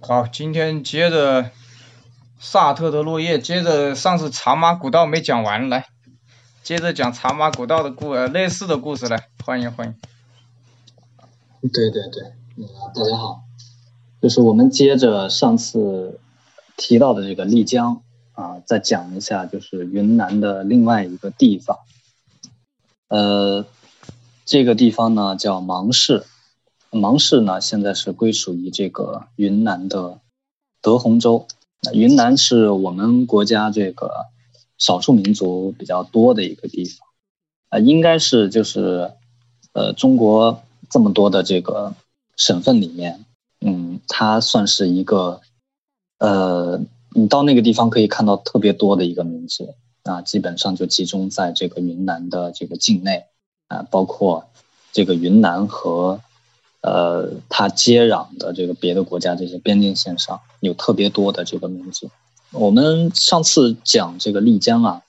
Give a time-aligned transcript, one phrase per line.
[0.00, 1.50] 好，今天接着
[2.38, 5.88] 萨特的落叶，接着上次茶马古道没讲完，来，
[6.62, 9.94] 接着讲茶马古道的故呃类似的故事来，欢迎欢迎。
[11.72, 12.22] 对对对，
[12.64, 13.42] 呃，大家好，
[14.22, 16.20] 就是我们接着上次
[16.76, 18.02] 提到的这个丽江
[18.32, 21.76] 啊，再讲一下就是云南的另外一个地方，
[23.08, 23.66] 呃，
[24.44, 26.24] 这个地方呢叫芒市。
[26.90, 30.20] 芒市呢，现在是归属于这个云南的
[30.80, 31.46] 德宏州。
[31.92, 34.10] 云南是我们国家这个
[34.78, 37.06] 少数民族比较多的一个地方，
[37.68, 39.12] 啊，应该是就是
[39.74, 41.94] 呃中国这么多的这个
[42.36, 43.24] 省份里面，
[43.60, 45.42] 嗯，它算是一个
[46.18, 46.80] 呃，
[47.12, 49.74] 你到那个地方可以看到特别多的一个民族
[50.04, 53.26] 啊，基本上就集中在这个云南的这个境内
[53.68, 54.48] 啊，包括
[54.92, 56.20] 这个云南和。
[56.80, 62.08] 呃，它接壤的这个别的国家这些边境线上有特别多的这个民族。
[62.52, 65.02] 我们上次讲这个丽江啊，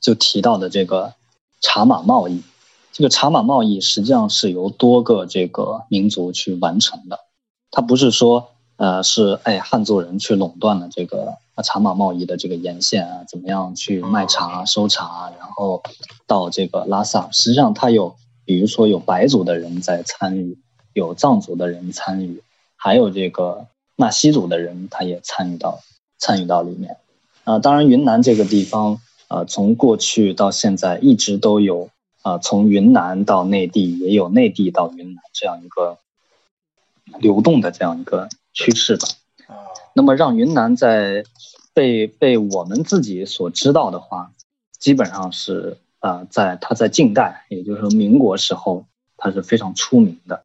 [0.00, 1.14] 就提到的这个
[1.60, 2.42] 茶马贸易，
[2.92, 7.20] 这个茶马贸易实际上是由多个这个民族去完成的。
[7.70, 15.84] 它不是说呃是哎汉族人去垄断了这个茶马贸易的这个沿线啊，怎么样去卖茶收茶，然后
[16.26, 18.16] 到这个拉萨，实际上它有。
[18.46, 20.56] 比如说有白族的人在参与，
[20.92, 22.42] 有藏族的人参与，
[22.76, 23.66] 还有这个
[23.96, 25.80] 纳西族的人，他也参与到
[26.16, 26.96] 参与到里面。
[27.42, 31.90] 啊，当然云南这个地方，呃，从过去到现在一直都有
[32.22, 35.98] 啊，从云南到内地，也有内地到云南这样一个
[37.18, 39.08] 流动的这样一个趋势吧。
[39.92, 41.24] 那么让云南在
[41.74, 44.30] 被被我们自己所知道的话，
[44.78, 45.78] 基本上是。
[46.06, 50.44] 啊，在他在近代，也就是说民国时候，他是非常出名的。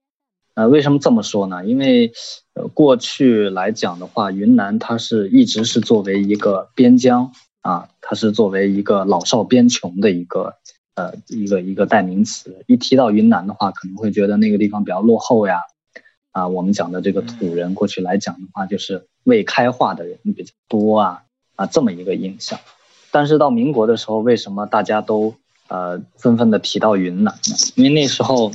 [0.56, 1.64] 呃，为什么这么说呢？
[1.68, 2.12] 因为
[2.56, 7.32] 呃，过去来讲的话，云南它是一直是作为一个边疆
[7.62, 10.56] 啊，它是作为一个老少边穷的一个
[10.96, 12.66] 呃一个一个代名词。
[12.66, 15.60] 一提到云南的话，可能会觉得那个地方比较落后呀。
[16.32, 21.24] 啊，我们讲的这个土人，过去来讲的话，就是未开化的人比较多啊
[21.56, 22.60] 啊这么一个印象。
[23.12, 25.36] 但是到民国的时候，为什么大家都
[25.72, 27.34] 呃，纷纷的提到云南，
[27.76, 28.52] 因为那时候，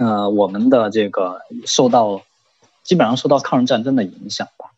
[0.00, 2.22] 呃，我们的这个受到
[2.82, 4.72] 基本上受到抗日战争的影响吧，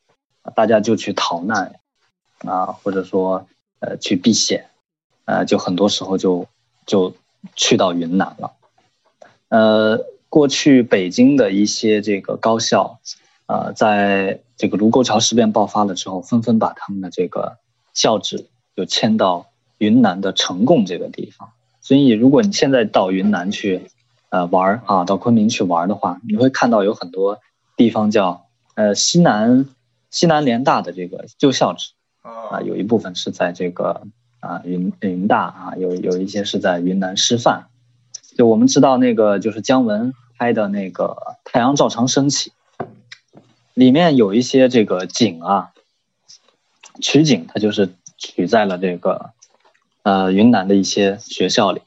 [0.55, 1.81] 大家就去逃难
[2.41, 3.47] 啊，或者说
[3.81, 4.67] 呃去避险，
[5.25, 6.47] 呃，就很多时候就
[6.85, 7.15] 就
[7.57, 8.53] 去到云南了。
[9.49, 13.01] 呃，过去北京的一些这个高校，
[13.47, 17.57] 呃，在这个卢沟桥事变爆发了之后，纷纷把他们的这个
[17.95, 18.47] 校址
[18.77, 19.47] 就迁到。
[19.85, 21.51] 云南的呈贡这个地方，
[21.83, 23.91] 所以如果你现在到云南去，
[24.31, 27.39] 呃玩啊，到昆明去玩的话，你会看到有很多
[27.77, 29.67] 地方叫呃西南
[30.11, 31.91] 西南联大的这个旧校址
[32.23, 34.07] 啊，有一部分是在这个
[34.41, 37.67] 啊云云大啊，有有一些是在云南师范。
[38.37, 41.05] 就我们知道那个就是姜文拍的那个
[41.45, 42.53] 《太阳照常升起》，
[43.75, 45.73] 里面有一些这个景啊，
[47.03, 49.34] 取景它就是取在了这个。
[50.05, 51.81] 呃，云南的一些学校里，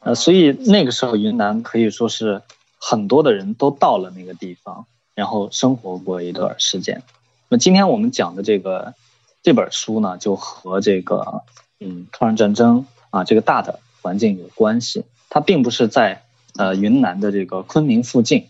[0.00, 2.42] 呃，所以那个时候云南可以说是
[2.80, 7.04] 很多的人都到了那个地方，然后生活过一段时间。
[7.48, 8.94] 那今天我们讲的这个
[9.40, 11.44] 这本书呢，就和这个
[11.78, 15.04] 嗯抗日战争啊这个大的环境有关系。
[15.30, 16.24] 它并不是在
[16.56, 18.48] 呃云南的这个昆明附近，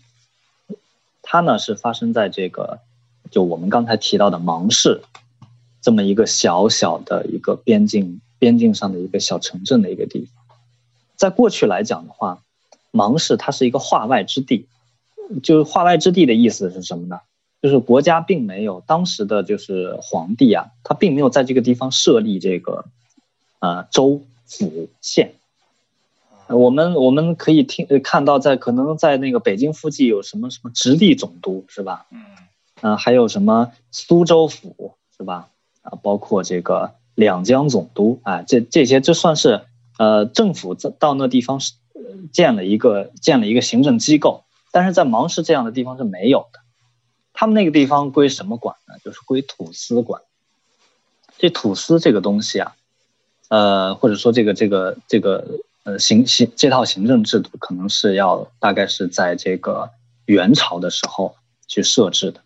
[1.21, 2.79] 它呢是发生在这个
[3.29, 5.03] 就我们刚才提到的芒市
[5.79, 8.19] 这么一个小小的一个边境。
[8.39, 10.43] 边境上的一个小城镇的一个地方，
[11.17, 12.41] 在过去来讲的话，
[12.89, 14.67] 芒市它是一个化外之地，
[15.43, 17.19] 就是化外之地的意思是什么呢？
[17.61, 22.85] 就是国家并没有当时的就是皇帝啊，他并没有在这个地方设立这个
[23.59, 25.33] 呃州府县。
[26.47, 32.05] 我们我们可以听看到，在可能在那个北京附近有什么什么直隶总督是吧？
[32.11, 32.23] 嗯，
[32.81, 35.49] 嗯，还有什么苏州府是吧？
[35.81, 36.95] 啊，包括这个。
[37.19, 39.65] 两江总督啊，这这些这算是
[39.97, 41.73] 呃政府到那地方是
[42.31, 46.61] 建了一个建了一个行政机构，但是在芒市这样的地方是没有的。
[47.33, 48.95] 他们那个地方归什么管呢？
[49.03, 50.21] 就是归土司管。
[51.37, 52.75] 这土司这个东西啊，
[53.49, 59.89] 呃或者说这个这个这个呃行行这套行政制度，可能是要大概是在这个
[60.25, 61.35] 元朝的时候
[61.67, 62.39] 去设置的。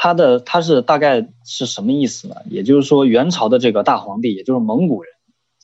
[0.00, 2.36] 他的他是大概是什么意思呢？
[2.48, 5.10] 也就是说，元朝的这个大皇帝，也就是蒙古人，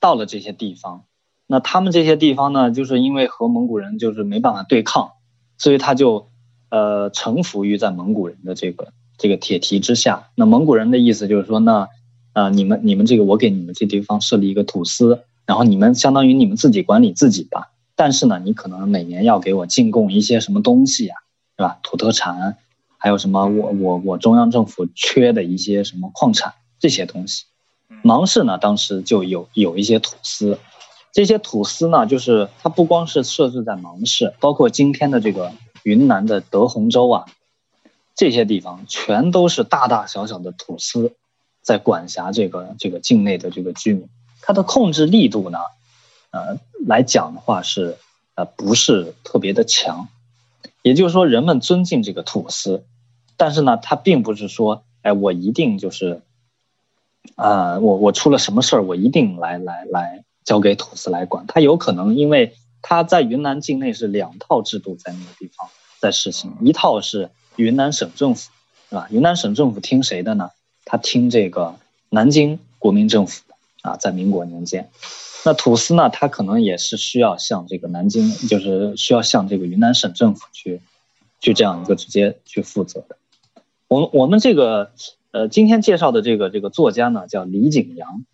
[0.01, 1.05] 到了这些地方，
[1.47, 5.13] 那他们这些地方呢，就是因为和蒙古人就是没办法对抗，
[5.57, 6.31] 所以他就，
[6.69, 8.89] 呃臣服于在蒙古人的这个
[9.19, 10.31] 这个铁蹄之下。
[10.35, 11.89] 那蒙古人的意思就是说，那
[12.33, 17.71] 啊你们你们这个我给你们这地方设立一个土司，然后你们相当于你们自己管理自己吧。
[17.95, 21.15] 但是呢，你可能每年要给我进贡一些什么东西呀，
[21.57, 21.79] 是吧？
[21.85, 22.59] 土特产，
[23.05, 27.45] 还有什么我我我中央政府缺的一些什么矿产这些东西。
[28.03, 30.59] 芒市呢，当时就有有一些土司，
[31.13, 35.53] 这些土司呢，就是它不光是设置在芒市，包括今天的这个
[35.83, 37.27] 云南的德宏州啊，
[38.15, 41.13] 这些地方全都是大大小小的土司
[41.61, 44.09] 在管辖这个这个境内的这个居民，
[44.41, 45.59] 它的控制力度呢？
[46.31, 47.99] 呃，来讲的话是，
[48.35, 50.09] 呃，不是特别的强，
[50.81, 52.83] 也就是说，人们尊敬这个土司，
[53.45, 56.23] 但是呢，他并不是说，哎，我一定就是，
[57.37, 61.45] 啊，我我出了什么事儿，我一定来来来交给土司来管。
[61.47, 65.69] 他有可能，因为他在云南境内是两套制度在那个地方
[66.01, 68.51] 在实行，一套是云南省政府，
[68.89, 69.09] 是吧？
[69.11, 70.49] 云南省政府听谁的呢？
[70.87, 71.75] 他听这个
[72.09, 73.43] 南京国民政府
[73.83, 74.89] 啊，在民国年间。
[75.45, 76.09] 那土司呢？
[76.09, 80.81] 他可能也是需要向这个南京，就是需要向这个云南省政府去，
[81.41, 83.19] 去这样一个直接去负责的。
[83.89, 84.93] 我们我们这个
[85.31, 88.25] 呃，今天介绍的这个这个作家呢，叫李景阳。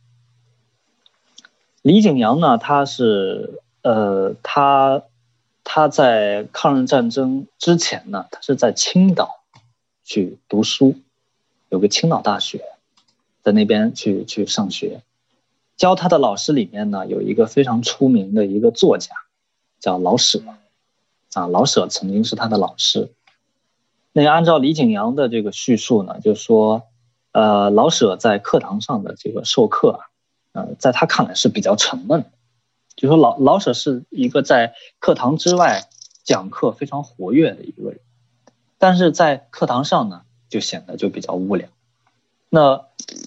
[1.82, 5.02] 李景阳呢，他是呃，他
[5.64, 9.40] 他在抗日战争之前呢，他是在青岛
[10.04, 10.96] 去读书，
[11.68, 12.64] 有个青岛大学，
[13.42, 15.02] 在那边去去上学。
[15.76, 19.14] 教他的老师里面呢，有一个非常出名的一个作家，
[19.78, 20.42] 叫老舍，
[21.32, 23.10] 啊，老舍曾经是他的老师。
[24.12, 26.82] 那按照李景阳的这个叙述呢，就说，
[27.32, 30.00] 呃，老舍在课堂上的这个授课啊，
[30.52, 32.24] 呃，在他看来是比较沉闷，
[32.96, 35.88] 就说老老舍是一个在课堂之外
[36.24, 38.00] 讲课非常活跃的一个人，
[38.78, 41.68] 但是在课堂上呢，就显得就比较无聊。
[42.48, 42.86] 那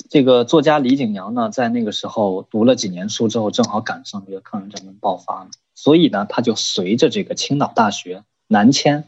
[0.10, 9.08] 这个作家李景阳呢，在那个时候读了几年书之后，正好赶上这个抗日战争爆发，所以呢，他就随着这个青岛大学南迁，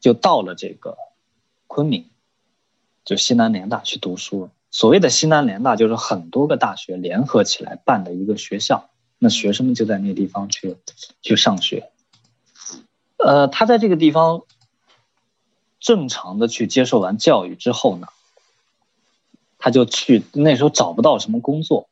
[0.00, 0.96] 就到了这个
[1.66, 2.06] 昆明，
[3.04, 4.50] 就西南联大去读书。
[4.70, 10.76] 所谓的西南联大，就是很多个大学联合起来办的一个学校，那学生们就在那地方去
[11.22, 11.90] 去上学。
[13.18, 14.42] 呃，他在这个地方
[15.78, 18.08] 正常的去接受完教育之后呢。
[19.62, 21.90] 他就去那时候找不到什么工作，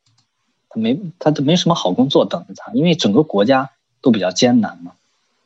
[0.69, 3.69] 他没他都没什么好工作等着他，因为整个国家
[4.01, 4.93] 都比较艰难嘛。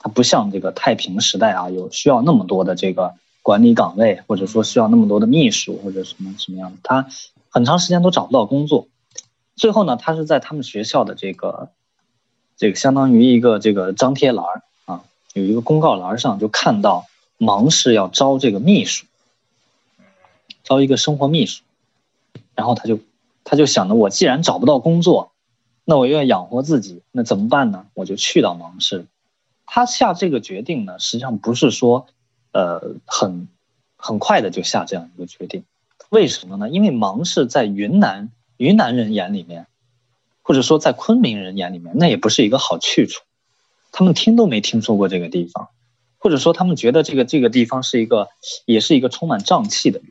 [0.03, 7.07] 他不像这个太平时代啊，有需要那么多的这个管理岗位，或者说需要那么多的秘书或者什么什么样的，他
[7.50, 8.88] 很长时间都找不到工作。
[9.55, 11.69] 最后呢，他是在他们学校的这个
[12.57, 14.45] 这个相当于一个这个张贴栏
[14.85, 15.03] 啊，
[15.33, 17.05] 有一个公告栏上就看到
[17.38, 19.05] 芒市要招这个秘书，
[20.65, 21.63] 招一个生活秘书。
[22.55, 23.00] 然后他就，
[23.44, 25.31] 他就想着，我既然找不到工作，
[25.85, 27.85] 那我又要养活自己，那怎么办呢？
[27.94, 29.05] 我就去到芒市。
[29.65, 32.07] 他下这个决定呢，实际上不是说，
[32.51, 33.48] 呃，很
[33.95, 35.63] 很快的就下这样一个决定。
[36.10, 36.69] 为什么呢？
[36.69, 39.65] 因为芒市在云南云南人眼里面，
[40.44, 43.21] 或者说在昆明人眼里面，那也不是一个好去处。
[43.92, 45.69] 他们听都没听说过这个地方，
[46.19, 48.30] 或者说他们觉得这个这个地方是一个，
[48.65, 50.01] 也是一个充满瘴气的。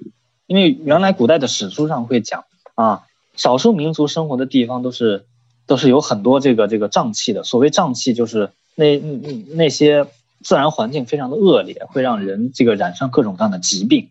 [0.46, 2.44] 因为原来古代的史书上会讲
[2.74, 3.04] 啊，
[3.36, 5.26] 少数民族生活的地方都是
[5.66, 7.44] 都是有很多这个这个瘴气的。
[7.44, 10.06] 所谓瘴气，就是那那些
[10.42, 14.08] 自然环境非常的恶劣，会让人这个染上各种各样的疾病。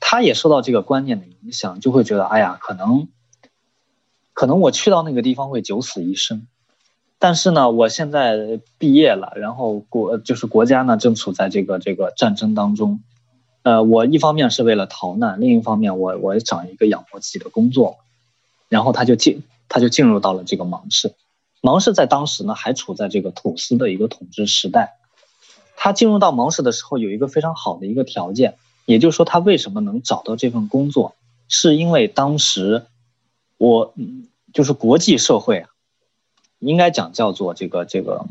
[0.00, 3.08] 他也受到这个观念的影响，就会觉得哎呀，可能
[4.32, 6.46] 可能我去到那个地方会九死一生。
[7.18, 13.00] 但是呢，我现在毕业了，然后国就是国家呢正处在这个这个战争当中。
[13.62, 17.96] 呃，我一方面是为了逃难，另一方面我我找一个养活自己的工作，
[18.68, 21.14] 然后他就进他就进入到了这个芒市，
[21.64, 24.98] 芒市在当时呢还处在这个土司的一个统治时代，
[25.76, 31.14] 他进入到芒市的时候有一个非常好的一个条件，也就是说他为什么能找到这份工作，
[31.48, 32.84] 是因为当时
[33.56, 33.94] 我
[34.52, 35.70] 就是国际社会啊，
[36.58, 38.26] 应该讲叫做这个这个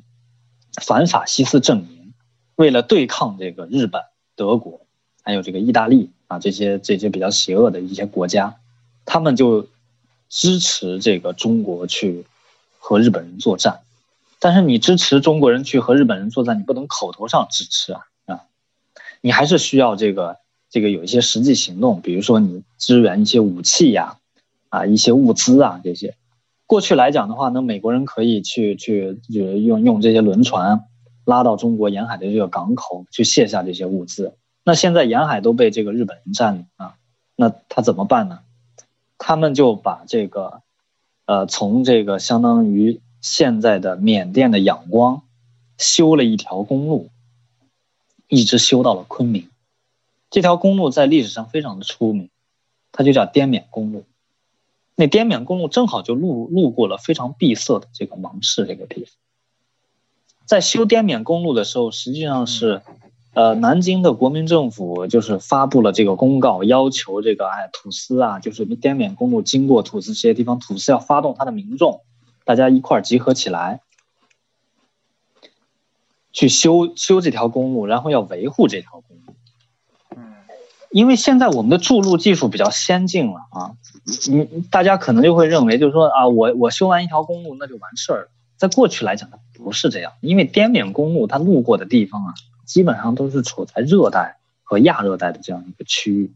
[0.86, 2.14] 反法西斯阵营，
[2.56, 4.04] 为了对抗这个日本、
[4.36, 4.82] 德国。
[5.26, 8.58] 还有这个意大利啊，这些这些比较邪恶的一些国家，
[9.06, 9.70] 他们就
[10.28, 12.26] 支持这个中国去
[12.84, 13.80] 和日本人作战。
[14.40, 18.44] 但是你支持中国人去和日本人作战，你不能口头上支持啊啊，
[19.22, 24.18] 你还是需要这个这个有一些实际行动，比如说你支援一些武器呀
[24.68, 26.18] 啊一些物资啊这些。
[26.66, 30.84] 过去来讲的话，那美国人可以去去就用用这些轮船
[31.24, 34.36] 拉到中国沿海的这个港口去卸下这些物资。
[34.66, 36.96] 那现在沿海都被这个日本人占领啊，
[37.38, 38.40] 那他怎么办呢？
[39.18, 40.62] 他们就把这个，
[41.26, 45.24] 呃，从这个相当于现在的缅甸的仰光，
[45.78, 47.10] 修了一条公路，
[48.28, 49.50] 一直修到了昆明。
[50.30, 52.30] 这条公路在历史上非常的出名，
[52.92, 54.04] 它就叫滇缅公路。
[54.96, 59.14] 那滇缅公路正好就路路过了非常闭塞的这个芒市这个地方。
[60.46, 62.82] 在修滇缅公路的时候，实际上是。
[63.34, 72.02] 呃，南京的国民政府就是发布了这个公告，要求这个哎土司啊，就是滇缅公路经过土司这些地方，土司要发动他的民众，
[72.46, 73.82] 大家一块儿集合起来，
[76.32, 79.34] 去修修这条公路，然后要维护这条公路。
[80.16, 80.36] 嗯，
[80.92, 83.72] 因为现在我们的筑路技术比较先进了啊，
[84.30, 88.30] 你大家可能就会认为，就是说啊，我我修完一条公路那就完事儿了。
[88.58, 92.34] 在过去来讲，它不是这样，因为滇缅公路它路过的地方啊。
[92.66, 96.34] 基本上都是处在热带和亚热带的这样一个区域，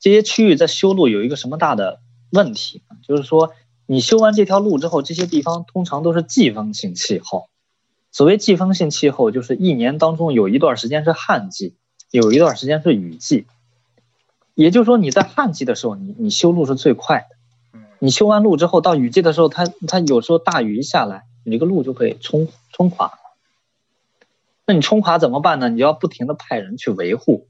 [0.00, 2.82] 这些区域在修路有一个什么大的问题？
[3.06, 3.52] 就是说，
[3.86, 7.48] 你修完这条路之后，这些地方通常都是季风性气候。
[8.10, 11.74] 所谓季风性气候，就是一年当中有一段时间是旱季，
[12.10, 13.46] 有一段时间是雨季。
[14.54, 17.80] 也就是说，你在旱季的时候，你你修路是最快的。
[18.00, 23.18] 你修完路之后，到雨季的时候，它它有时候大雨一下来，你这个路就可以冲冲垮。
[24.66, 25.68] 那你冲垮怎么办呢？
[25.68, 27.48] 你就要不停的派人去维护。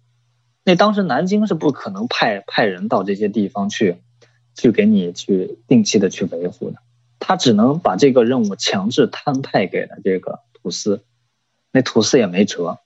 [0.65, 3.97] 那当时南京是不可能派派人到这些地方去，
[4.55, 6.77] 去给你去定期的去维护的。
[7.19, 11.05] 他只能把这个任务强制摊派给了这个土司，
[11.71, 12.79] 那土司也没辙，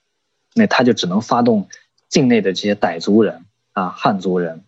[0.53, 1.69] 那他就只能发动
[2.09, 4.63] 境内的这些傣族人啊、汉族人，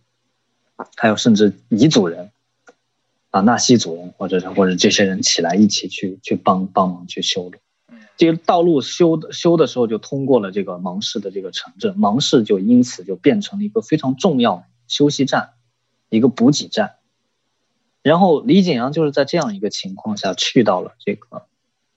[0.96, 2.32] 还有甚至彝族人
[3.30, 7.58] 啊、纳西族人，或者是或者这些人起来一起去去帮帮忙去修路。
[8.20, 15.54] 这个道路修的修的时候，就通过了这个芒市的这个城镇，芒市就因此就变成了一个非常重要休息站，
[16.10, 16.98] 一个补给站。
[18.02, 21.46] 然后李景阳就是在这样一个情况下去到了这个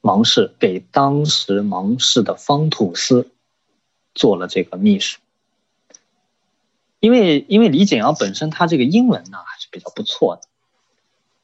[0.00, 3.32] 芒市，给当时芒市的方土司
[4.14, 5.18] 做了这个秘书。
[7.00, 10.42] 因为因为李景阳本身他这个英文呢还是比较不错的。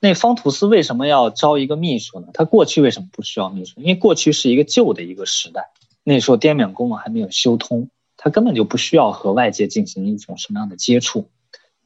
[0.01, 2.29] 那方土司为什么要招一个秘书呢？
[2.33, 3.81] 他过去为什么不需要秘书？
[3.81, 5.71] 因为过去是一个旧的一个时代，
[6.05, 11.27] 那时候滇缅公路还没有修通，他根本就不需要和外界进行一种什么样的接触。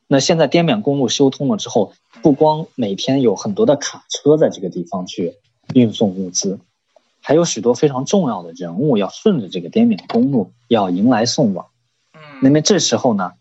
[0.08, 5.36] 那现在滇缅公路修通了之后，不光每天有很多的卡车在这个地方去
[5.72, 6.60] 运送物资，
[7.22, 11.68] 还有许多非常重要的人物要顺着这个滇缅公路要迎来送往。
[12.42, 13.32] 那么这时候呢，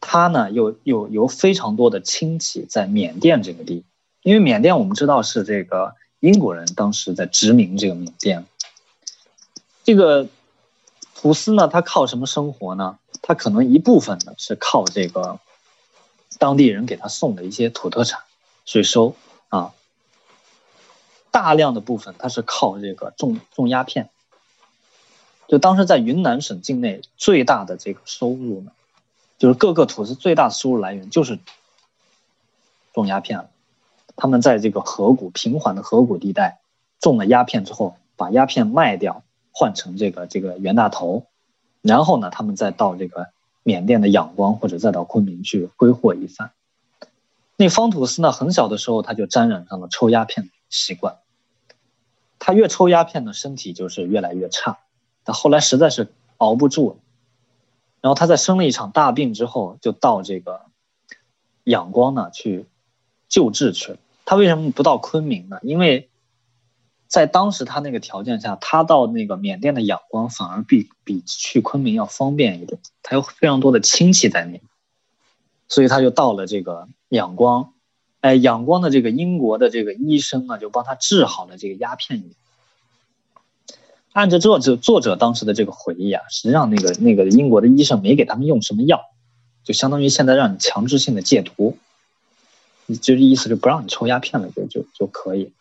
[0.00, 3.84] 他呢又又有非常多的亲戚在缅甸这个地。
[4.22, 8.44] 因为缅甸我们知道是这个英国人当时在殖民这个缅甸，
[9.84, 10.28] 这个
[11.14, 12.98] 土司呢，他靠什么生活呢？
[13.22, 15.38] 他可能一部分呢是靠这个
[16.38, 18.22] 当地人给他送的一些土特产
[18.64, 19.14] 税收
[19.48, 19.72] 啊，
[21.30, 24.08] 大量的部分他是靠这个种种鸦片。
[25.46, 28.72] 就当时在云南省境内最大的这个收入呢，
[29.38, 31.38] 就是各个土司最大的收入来源就是
[32.92, 33.50] 种鸦片了。
[34.20, 36.58] 他们在这个河谷平缓的河谷地带
[36.98, 39.22] 种了鸦片之后，把鸦片卖掉，
[39.52, 41.26] 换成这个这个袁大头，
[41.82, 43.28] 然后呢，他们再到这个
[43.62, 46.50] 缅甸的仰光或者再到昆明去挥霍一番。
[47.56, 51.18] 那方土司呢，很小的时候他就沾染上了抽鸦片的习惯，
[52.40, 54.80] 他越抽鸦片呢，身体就是越来越差。
[55.24, 56.96] 他后来实在是熬不住了，
[58.00, 60.62] 然后他在生了一场大病之后，就到这个
[61.62, 62.66] 仰光呢去
[63.28, 63.98] 救治去了。
[64.28, 65.58] 他为什么不到昆明呢？
[65.62, 66.10] 因为
[67.06, 74.60] 在当时他那个条件下，他到那个缅甸的仰光反而比比去昆明要方便一点，他有非常多的亲戚在那，
[75.66, 77.72] 所以他就到了这个仰光。
[78.20, 82.34] 哎，仰光的这个英国的这个医生啊，就帮他治好了这个鸦片瘾。
[84.12, 89.00] 按照作者作者当时的这个回忆啊，实际上那个那个英国的医生没给他们用什么药，
[89.64, 91.78] 就相当于现在让你强制性的戒毒。
[92.96, 95.52] 就是意思就不让你抽鸦片了，就就就可以。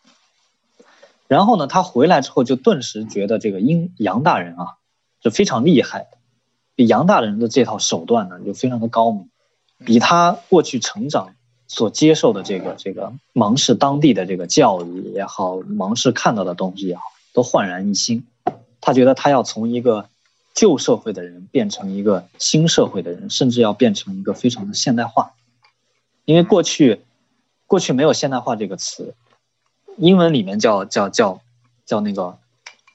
[1.28, 4.78] 然后呢，他回来之后就顿时觉得这个英杨大人啊
[5.22, 6.08] 是非常厉害
[6.76, 9.30] 的，杨大人的这套手段呢就非常的高明，
[9.84, 11.36] 比他过去成长
[11.68, 17.02] 所接受的这个这个芒市当地的这个教育也好，芒市看到的东西也好，
[17.34, 18.26] 都焕然一新。
[18.80, 20.08] 他觉得他要从一个
[20.54, 25.34] 旧社会的人变成一个新社会的人，甚至要变成一个非常的现代化，
[26.24, 27.02] 因为过去。
[27.68, 29.14] 过去没有现代化这个词，
[29.98, 31.42] 英文里面叫叫叫
[31.86, 32.40] 叫那个，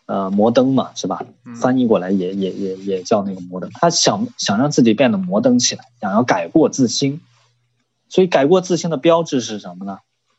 [0.06, 1.24] 呃摩登嘛，是吧？
[1.54, 3.70] 翻译过来也也也也叫那个摩登。
[3.74, 7.20] 他想想让自己变得摩登起来，想要改过自新。
[8.08, 9.98] 所以改过自新的标志是什么呢？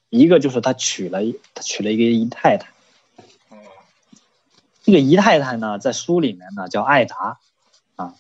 [0.10, 1.22] 一个就是他娶了
[1.56, 2.68] 他娶了一个姨太太。
[4.84, 7.40] 这个姨太太呢，在书里面呢叫艾达
[7.96, 8.14] 啊。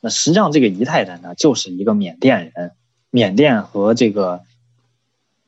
[0.00, 2.72] 那实际上这个姨太太呢，就是一个缅甸人，
[3.10, 4.42] 缅甸和这个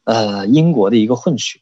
[0.04, 1.60] 呃英国的一个混血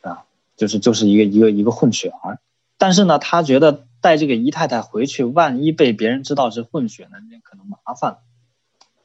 [0.00, 0.24] 啊。
[0.56, 2.40] 就是就是一个一个一个混血儿，
[2.78, 8.18] 但是呢，他觉得带这个姨太太回去，万一被别人知道是混血呢，那可能麻烦。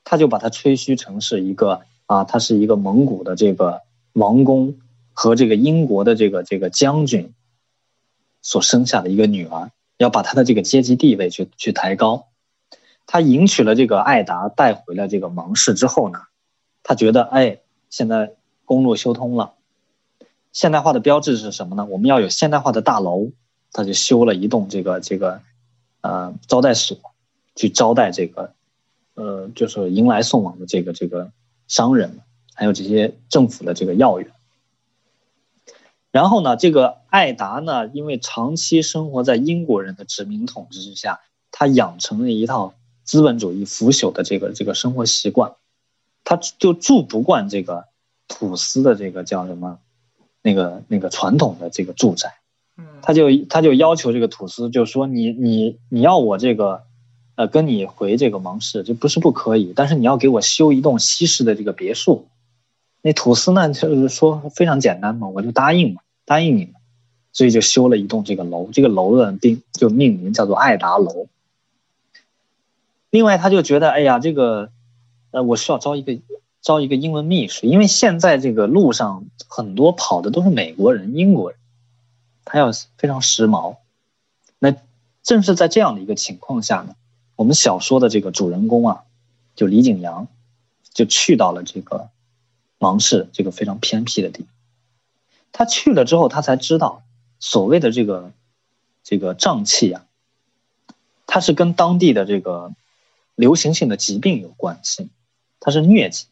[0.03, 3.81] 他就把她吹嘘成是一个啊，她是一个蒙古的这个
[4.13, 4.79] 王公
[5.13, 7.33] 和这个英国的这个这个将军
[8.41, 12.27] 所生下的一个女儿，要把她的这个阶级地位去去抬高。
[13.05, 16.19] 他迎娶了这个艾达，带回了这个芒市之后呢，
[16.81, 17.59] 他觉得哎，
[17.93, 18.33] 现在
[18.65, 19.53] 公路修通了。
[20.51, 21.85] 现代化的标志是什么呢？
[21.85, 23.29] 我们要有现代化的大楼，
[23.71, 25.41] 他就修了一栋这个这个
[26.01, 26.97] 呃招待所，
[27.55, 28.55] 去招待这个
[29.13, 31.31] 呃就是迎来送往的这个这个
[31.67, 32.21] 商人，
[32.55, 34.31] 还有这些政府的这个要员。
[36.09, 41.21] 然后呢，这个艾达呢，因为长期生活在英国人的殖民统治之下，
[41.51, 42.73] 他养成了一套
[43.03, 45.53] 资本主义腐朽的这个这个生活习惯，
[46.23, 47.85] 他就住不惯这个
[48.27, 49.79] 土司的这个叫什么？
[50.45, 52.33] 那个那个传统的这个住宅，
[53.01, 56.83] 他就他就要求这个土司，就说你你你要我这个，
[57.35, 62.27] 呃，跟你回这个芒市，这不是不可以，但是你要给我修一栋西式的这个别墅。
[63.01, 66.73] 那土司呢，就是说非常简单嘛，我就答应嘛，答应你嘛，
[67.31, 71.27] 所以就修了一栋这个楼，这个楼的定就命名叫做爱达楼。
[73.11, 74.71] 另外，他就觉得，哎呀，这个，
[75.33, 76.17] 呃，我需要招一个。
[76.65, 81.59] 招一个英文秘书，因为现在这个路上很多跑的都是美国人、英国人，
[82.45, 83.75] 他要非常时髦。
[84.59, 84.73] 那
[85.23, 86.95] 正是在这样的一个情况下呢，
[87.35, 89.03] 我们小说的这个主人公啊，
[89.57, 90.29] 就李景阳，
[90.93, 92.07] 就去到了这个
[92.77, 94.47] 芒市这个非常偏僻的地方。
[95.51, 97.03] 他去了之后，他才知道
[97.41, 98.31] 所谓的这个
[99.03, 100.05] 这个瘴气啊，
[101.27, 102.71] 它是跟当地的这个
[103.35, 105.09] 流行性的疾病有关系，
[105.63, 106.25] 它是疟疾。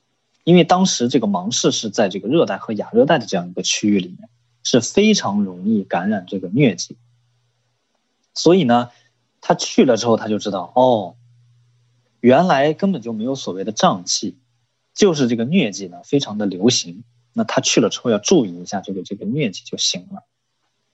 [0.43, 4.27] 因为当时这个芒市是在这个热带和亚热带的这样一个区域里面，
[4.63, 6.97] 是非常容易感染这个疟疾。
[8.33, 8.89] 所以呢，
[9.39, 11.15] 他去了之后，他就知道，哦，
[12.19, 14.35] 原来根本就没有所谓的瘴气，
[14.95, 17.03] 就是这个疟疾呢非常的流行。
[17.33, 20.23] 那他去了之后要注意一下这个这个疟疾就行了。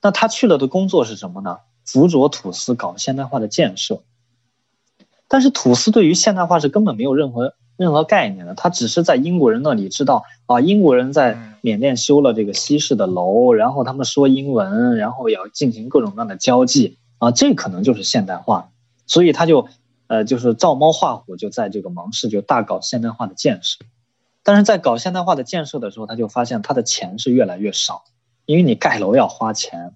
[0.02, 1.60] 那他去了的工作是什么呢？
[1.86, 4.04] 辅佐土司搞现代化的建设。
[5.30, 7.56] 但是土司对于现代化是根本没有任何。
[7.78, 18.72] 任何概念的，他只是在英国人那里知道啊，英国人在缅甸修了这个西式的楼，然后他们说英文，然后要进行各种各样的交际啊，这可能就是现代化，
[19.06, 19.68] 所以他就
[20.08, 23.78] 呃就是照猫画虎，就在这个芒市就大搞现代化的建设，
[24.44, 28.06] 但是在搞现代化的建设的时候，他就发现他的钱是越来越少，
[28.48, 29.94] 因为你盖楼要花钱，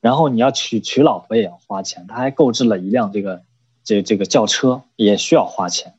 [0.00, 3.42] 然后你要娶娶老婆也要花钱，他还购置了一辆这个
[3.84, 5.96] 这这个轿车也需要花钱。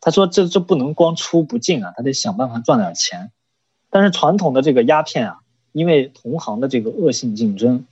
[0.00, 3.32] 他说：“这这不能光出不进啊，他得想办法赚点钱。
[3.90, 5.40] 但是传统的这个鸦片啊，
[5.72, 7.84] 因为同行的这个恶性竞争，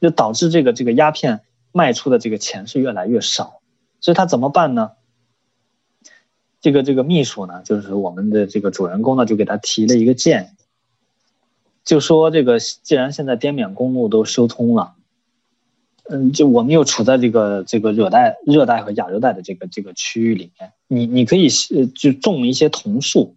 [0.00, 3.60] 就导致这个这个鸦片卖出的这个钱是越来越少。
[4.00, 4.92] 所以他怎么办呢？
[6.60, 10.64] 这个这个秘书呢，就是我们的这个主人公呢，就给他提了一个建议，
[11.84, 14.94] 就说这个既然现在滇缅公路都修通了。”
[16.08, 23.34] 嗯，就我们又处在这个这个热带、热带和亚热带的这个这个区域里面，你你可以呃就种一些桐树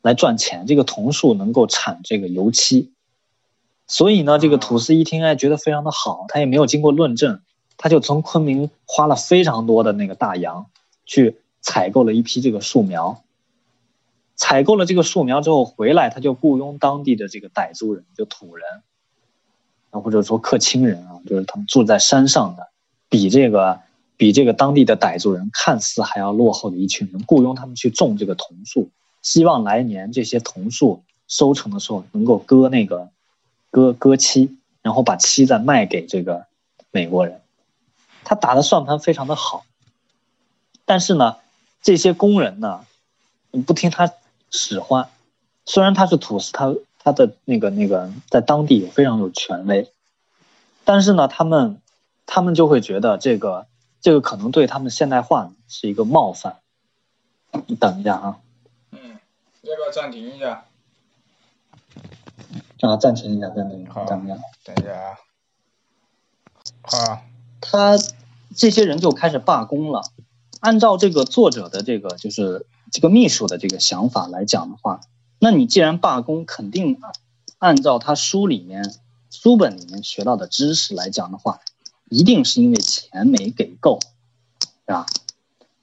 [0.00, 2.92] 来赚钱，这个桐树能够产这个油漆，
[3.86, 7.42] 所以呢，这个土司一听哎觉得非常的好，他也没有经过论证，
[7.76, 10.66] 他就从昆明花了非常多的那个大洋
[11.04, 13.22] 去采购了一批这个树苗，
[14.36, 18.64] 采购了这个树苗之后回来，他就雇佣当地的这个傣族人，就土人。
[19.92, 22.70] 啊，或者说客亲人啊，就是他们住在山上的，
[23.10, 23.80] 比这个
[24.16, 28.88] 比这个当地的傣族人看似还要落后的一群人，雇佣他们去种这个桐树，
[29.20, 33.10] 希望来年这些桐树收成的时候能够割那个
[33.70, 36.46] 割割漆，然后把漆再卖给这个
[36.90, 37.42] 美国人。
[38.24, 39.66] 他打的算盘非常的好，
[40.86, 41.36] 但是呢，
[41.82, 42.86] 这些工人呢，
[43.66, 44.10] 不听他
[44.50, 45.10] 使唤，
[45.66, 46.74] 虽然他是土司，他。
[47.04, 49.90] 他的那个那个在当地非常有权威，
[50.84, 51.80] 但是呢，他们
[52.26, 53.66] 他们就会觉得这个
[54.00, 56.58] 这个可能对他们现代化是一个冒犯。
[57.66, 58.38] 你等一下啊。
[58.92, 59.18] 嗯，
[59.62, 60.64] 要不要暂停一下？
[62.80, 64.36] 啊，暂停一下，暂停，好，等一下。
[64.64, 65.18] 等一下啊。
[66.82, 67.22] 啊，
[67.60, 67.96] 他
[68.56, 70.02] 这些人就开始罢工了。
[70.60, 75.00] 按照这个作者的这个就是这个秘书的这个想法来讲的话，
[75.44, 77.00] 那你既然罢工，肯定
[77.58, 78.94] 按照他书里面
[79.28, 81.58] 书本里面学到的知识来讲的话，
[82.08, 83.98] 一定是因为钱没给够，
[84.86, 85.04] 是吧？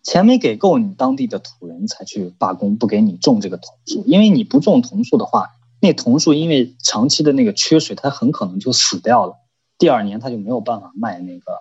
[0.02, 5.50] 钱没给够，你当地的土人才去罢工，不给你种这个桐树，因为你不种桐树的话，
[5.82, 9.36] 那桐树因为长期的那个缺水，它很可能就死掉了。
[9.78, 11.60] 第二年它就没有办法卖那个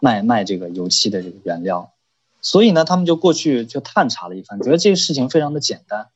[0.00, 1.92] 卖卖这个油漆的这个原料。
[2.40, 6.08] 所以呢，他们就过去就探查了一番，觉得这个事情非常的简单，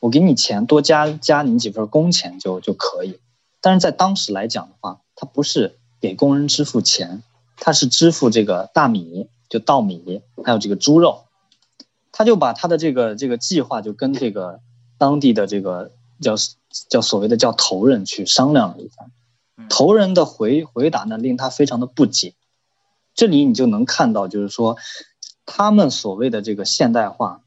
[0.00, 3.20] 我给你钱，多加加你几份工钱就就可以。
[3.60, 7.22] 但是在当时来讲的话，他不是给工人支付钱，
[7.56, 11.24] 他是支付这个大米，就稻米，还有这个猪肉。
[12.12, 14.60] 他就把他的这个这个计划就跟这个
[14.98, 16.34] 当地的这个叫
[16.88, 19.10] 叫所谓的叫头人去商量了一番。
[19.68, 22.34] 头人的回回答呢，令他非常的不解。
[23.14, 24.76] 这里你就能看到，就是说。
[25.46, 27.42] 他们所谓的这个现代化，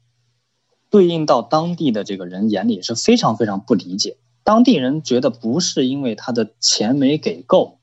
[0.90, 4.16] 对应到当地的这个人眼里是非常非常不理解。
[4.44, 7.78] 当地人觉得不是因为他的钱没给够，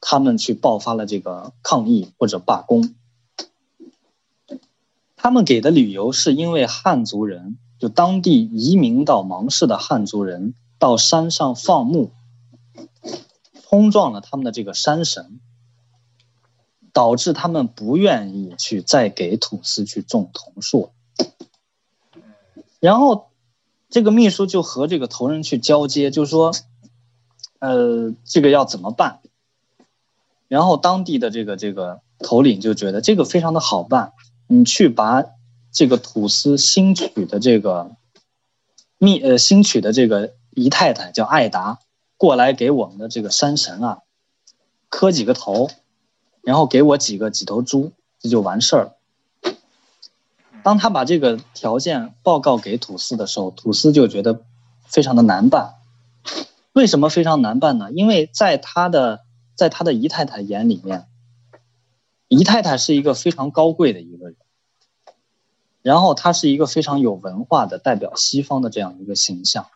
[0.00, 2.94] 他们去爆发了这个抗议或者罢工。
[5.16, 12.10] 他们给的理由是因为汉族人，就当地移民到芒市的汉族人到山上放牧，
[13.62, 15.40] 冲撞了他们的这个山神。
[16.94, 20.90] 导致他们不愿意去再给土司去种桐树，
[22.82, 23.30] 然后
[23.90, 26.50] 这个秘书就和这个头人去交接，就说，
[27.60, 29.20] 呃，这个要怎么办？
[30.48, 34.14] 然后当地的这个这个头领就觉得这个非常的好办，
[34.48, 35.24] 你去把
[35.70, 37.92] 这个土司新娶的这个
[38.98, 41.78] 秘呃新娶的这个姨太太叫艾达
[42.16, 44.00] 过来给我们的这个山神啊
[44.88, 45.70] 磕几个头。
[46.44, 48.96] 然后给我几个几头猪，这就完事儿了。
[50.62, 54.42] 当他把这个条件报告给土司的时候，土司就觉得
[54.86, 55.74] 非常的难办。
[56.72, 57.90] 为什么非常难办呢？
[57.92, 59.20] 因为在他的
[59.54, 61.06] 在他的姨太太眼里面，
[62.28, 64.36] 姨太太是一个非常高贵的一个人，
[65.82, 69.66] 然后他是一个非常有文化的代表西方的这样一个形象。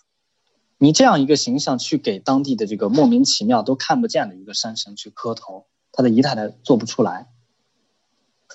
[0.79, 5.66] 你这样一个形象去给当地的这个莫名其妙都看不见的一个山神去磕头。
[5.90, 7.29] 他的姨太太做不出来，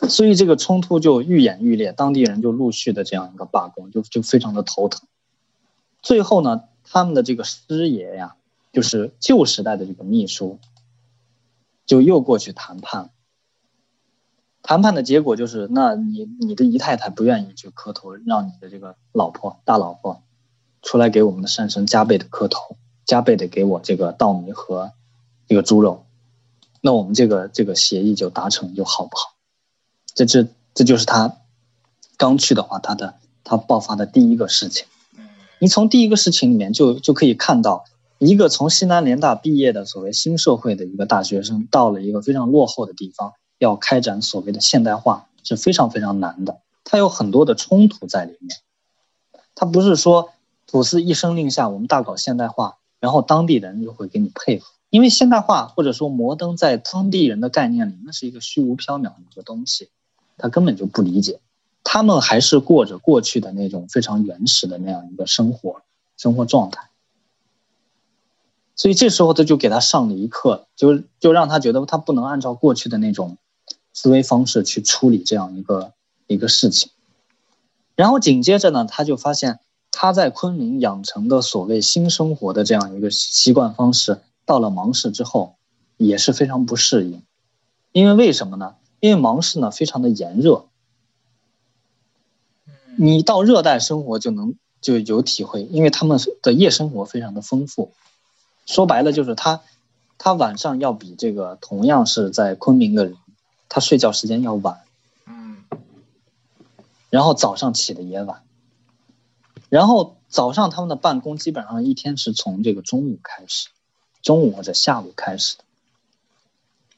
[0.10, 5.08] 所以这个冲突就愈演愈烈，当地人就陆续的这样一个罢工，就就非常的头疼。
[6.02, 8.36] 最后呢，他们的这个师爷呀，
[8.74, 10.60] 就是旧时代的这个秘书，
[11.86, 13.12] 就又过去谈判。
[14.64, 20.24] 谈判的结果就是，那你你的姨太太不愿意去磕头，让你的这个老婆大老婆
[20.82, 24.94] 出来给我们的山神加倍的磕头，加倍的给我这个稻米和
[25.48, 26.06] 这个猪肉。
[26.82, 29.36] 那我们这个这个协议就达成就好不好？
[30.14, 31.38] 这这这就是他
[32.18, 34.86] 刚去的话，他的他爆发的第一个事情。
[35.60, 37.86] 你从第一个事情里面就就可以看到，
[38.18, 46.62] 一个从西南联大毕业的所谓新社会的一个大学生，到了一个非常落后的地方，要开展所谓的现代化是非常非常难的。
[46.84, 48.58] 他有很多的冲突在里面。
[49.54, 50.32] 他不是说
[50.66, 54.66] 土司一声令下，我们大搞现代化，然后当地人就会给你配合。
[54.90, 59.90] 因为现代化或者说摩登在当地人的概念里，那是一个虚无缥缈的一个东西，
[60.38, 61.40] 他根本就不理解，
[61.84, 65.82] 他们还是过着过去的那种非常原始的那样一个生活
[66.18, 66.90] 生活状态，
[68.76, 73.38] 所以这时候他就给他上了一课，就就让他觉得他不能按照过去的那种
[73.94, 75.94] 思维方式去处理这样一个
[76.28, 76.90] 一个事情，
[77.96, 79.60] 然后紧接着呢，他就发现
[79.92, 84.20] 他在昆明养成的所谓新生活的这样一个习惯方式。
[84.44, 85.56] 到了芒市之后，
[85.98, 87.22] 也是非常不适应，
[87.92, 88.76] 因为为什么呢？
[89.02, 90.68] 因为芒市呢非常的炎热，
[92.96, 97.92] 你到热带生活就能就有体会，因为他们的夜生活非常的丰富，
[98.66, 99.62] 说白了就是他
[100.18, 103.18] 他晚上要比这个同样是在昆明的人，
[103.68, 104.80] 他睡觉时间要晚，
[105.26, 105.66] 嗯，
[107.10, 108.44] 然后早上起的也晚，
[109.68, 113.68] 然后早上他们的办公基本上一天是从这个中午开始。
[114.22, 115.64] 中午或者下午开始的，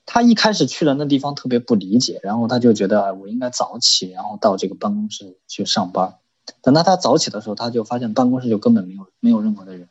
[0.06, 6.16] 他一开始去了那地方特别不理解，然后他就觉得我应该早起，然后到这个办公室去上班。
[6.62, 9.88] 等到他早起的时候，他就发现办公室就根本没有没有任何的人，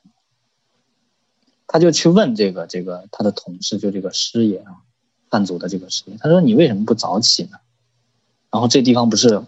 [1.67, 4.85] 他就去问这个这个他的同事，就这个师爷啊，
[5.31, 7.59] 汉族的这个师爷，他说你为什么不早起呢？
[8.51, 9.43] 然后这地方不是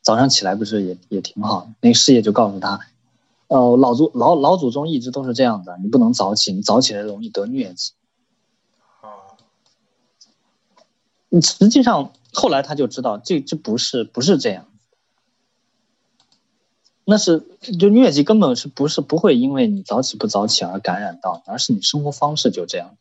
[0.00, 1.74] 早上起来不是也也挺好的？
[1.82, 2.80] 那师爷就告诉他。
[3.48, 7.92] 呃，老祖老老祖宗一直都是这样的，你不能早起，你早起来容易得疟疾。
[11.40, 14.66] 实际上后来他就知道这这不是不是这样，
[17.04, 17.40] 那是
[17.78, 22.96] 就疟疾根本是不是不会因为你早起不早起而感染到，而是你生活方式就这样。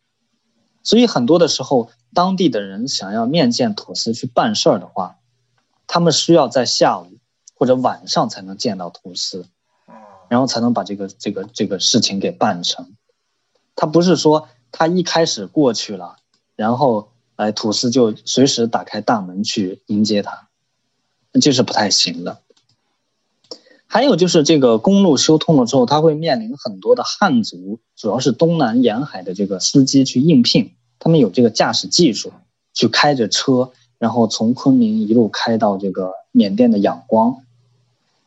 [0.84, 5.18] 所以很多的时候，当地的人想要面见土司去办事儿的话，
[5.86, 7.18] 他们需要在下午
[7.54, 9.46] 或者晚上才能见到土司，
[10.28, 12.96] 然后才能把这个这个这个事情给办成。
[13.76, 16.16] 他不是说他一开始过去了，
[16.56, 17.11] 然后
[17.42, 20.50] 哎土司就随时打开大门去迎接他，
[21.42, 22.38] 这是不太行的。
[23.88, 32.32] 还有就是这个公路修通了之后，他会面临很多的汉族，主要是东南沿海的这个司机去应聘，他们有这个驾驶技术，
[32.76, 37.44] 去开着车，然后从昆明一路开到这个缅甸的仰光。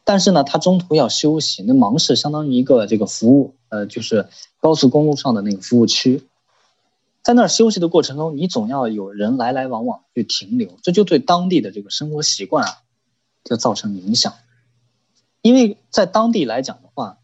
[0.02, 4.26] 但是呢，他中途要休息，那芒市相当于一个这个服务，呃，就是
[4.58, 6.24] 高速公路上的那个服务区，
[7.24, 12.82] 在那儿休息的过程中，你总要有人来来往往去停留，这就对当地的这个生活习惯啊，
[13.42, 14.34] 就造成影响。
[15.40, 17.18] 因为在当地来讲的话，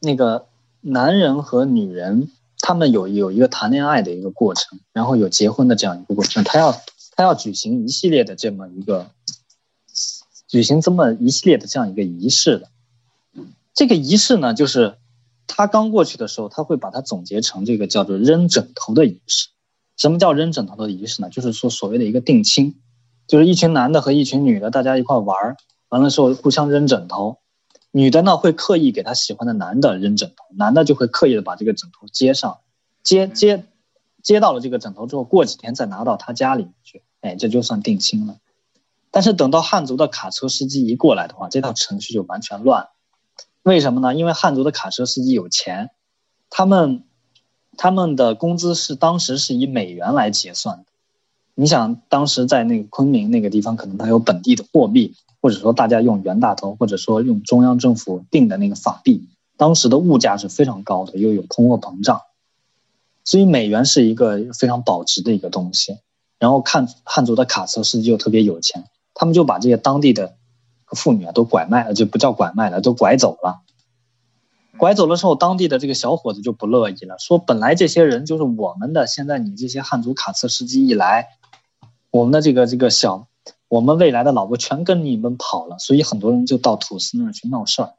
[0.00, 0.46] 那个
[0.80, 6.72] 男人和女人他们有有一个谈恋爱的一个过程，然后有结婚的这样一个过程，他要
[7.16, 9.10] 他要举行一系列的这么一个
[10.46, 12.68] 举行这么一系列的这样一个仪式的。
[13.74, 14.94] 这个仪式呢，就是
[15.46, 19.48] 他刚过去的时候，他会把它总结成这个叫做扔枕头的仪式。
[19.96, 21.30] 什么叫扔枕头的仪式呢？
[21.30, 22.80] 就是说所谓的一个定亲，
[23.28, 25.56] 就是一群男的和一群女的大家一块玩儿，
[25.88, 27.38] 完了之后互相扔枕头。
[27.92, 32.58] 女的呢会刻意给她喜欢的男的扔枕头，男的就会刻意的把这个枕头接上，
[33.04, 33.66] 接接
[34.20, 38.38] 接到了这个枕头之后，过几天再拿到他家里面去，哎，这就算定亲了。
[39.12, 42.88] 但是等到汉族的卡车司机一过来的话，这套程序就完全乱。
[43.64, 44.14] 为什么呢？
[44.14, 45.90] 因为汉族的卡车司机有钱，
[46.48, 47.02] 他们
[47.76, 50.84] 他们的工资是当时是以美元来结算的。
[51.56, 55.16] 你想，当时在那个昆明那个地方，可能他有本地的货币。
[55.40, 62.22] 或者说大家用袁大头，或者说用中央政府定的那个法币，当时的物价是非常高的，又有通货膨胀，
[63.24, 65.98] 所以美元是一个非常保值的一个东西。
[66.38, 70.34] 然后看汉族的卡车司机又特别有钱，他们就把这些当地的
[70.94, 73.60] 妇女啊都拐卖了，就不叫拐卖了，都拐走了。
[74.78, 81.28] 拐走了之后，当地的这个小伙子就不乐意了，说本来这些人就是我们的，现在你这些汉族卡车司机一来，
[82.10, 83.28] 我们的这个这个小。
[83.66, 87.94] 我们未来的老婆全跟你们跑了，所以很多人就到土司那儿去闹事儿。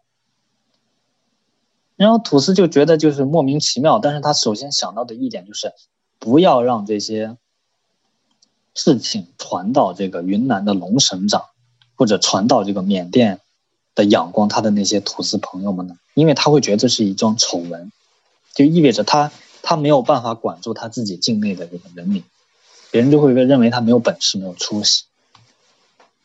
[1.98, 5.74] 然后土司就觉得就是莫名其妙，但是他首先想到的一点就是
[6.18, 7.36] 不要让这些
[8.74, 11.44] 事情传到这个云南的龙省长，
[11.96, 13.40] 或者传到这个缅甸
[13.96, 17.92] 的仰光他的那些土司朋友们呢，因为他会觉得这是一桩丑闻，
[18.54, 19.32] 就意味着他
[19.62, 22.24] 他没有办法管住他自己境内的这个人民，
[22.92, 25.06] 别人就会认为他没有本事，没有出息。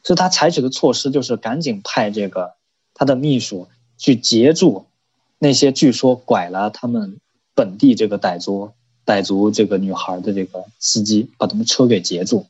[0.02, 2.54] 所以他采取的措施就是赶紧派这个
[2.94, 4.86] 他的秘书去截住
[5.38, 7.18] 那些据说拐了他们
[7.54, 8.72] 本地这个傣族
[9.04, 12.46] 傣族这个女孩的这个司机，把他们车给截住。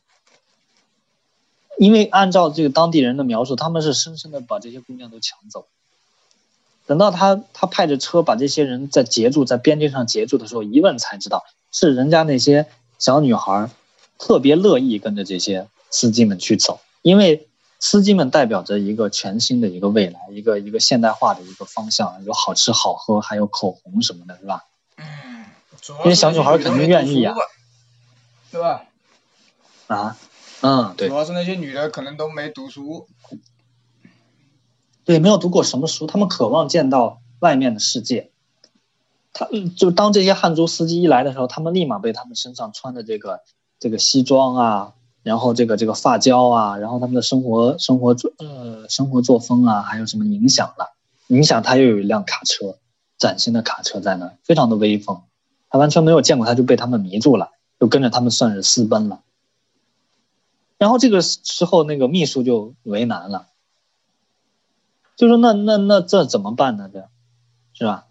[1.81, 5.65] 因为按照这个当地人的描述，他们是深深的把这些姑娘都抢走。
[6.85, 12.67] 等到他他派着车把这些人在截住，在边境上截住的时候，一问才知道是人家那些
[12.99, 13.71] 小女孩
[14.19, 16.81] 特别乐意跟着这些司机们去走。
[17.01, 17.47] 因为
[17.79, 24.65] 司机们代表着一个全新的一个未来，一个一个现代化的一个方向，有好吃好喝，还有口红什么的，是吧？
[24.97, 25.45] 嗯，
[26.03, 27.33] 因为小女孩肯定愿意呀，
[28.51, 28.83] 对吧？
[29.87, 30.15] 啊，
[30.61, 31.09] 嗯，对。
[31.09, 33.07] 主要是那些女的可能都没读书，
[35.03, 38.31] 对，没有读过什么书，他们渴望见到外面的世界。
[39.33, 43.41] 他就当这些汉族司机一来的时候，他们立马被他们身上穿的这个
[43.79, 44.93] 这个西装啊。
[45.23, 50.95] 然后这个这个发胶啊，然后他们的生活生活作呃生活作风啊，还有什么影响了？
[51.27, 52.79] 影响他又有一辆卡车，
[53.19, 55.21] 崭新的卡车在那，非常的威风。
[55.69, 59.19] 他完全没有见过，他就被他们迷住了，就跟着他们算是私奔了。
[60.81, 63.49] 然后这个时候，那个秘书就为难了，
[65.15, 66.89] 就说那那那这怎么办呢？
[66.91, 67.07] 这，
[67.73, 68.07] 是吧？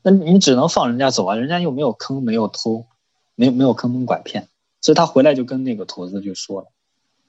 [0.00, 2.86] 那你只能放人家走啊，人家又没有坑，没有偷，
[3.34, 4.48] 没有没有坑蒙拐骗。
[4.80, 6.68] 所以他回来就跟那个土司就说了，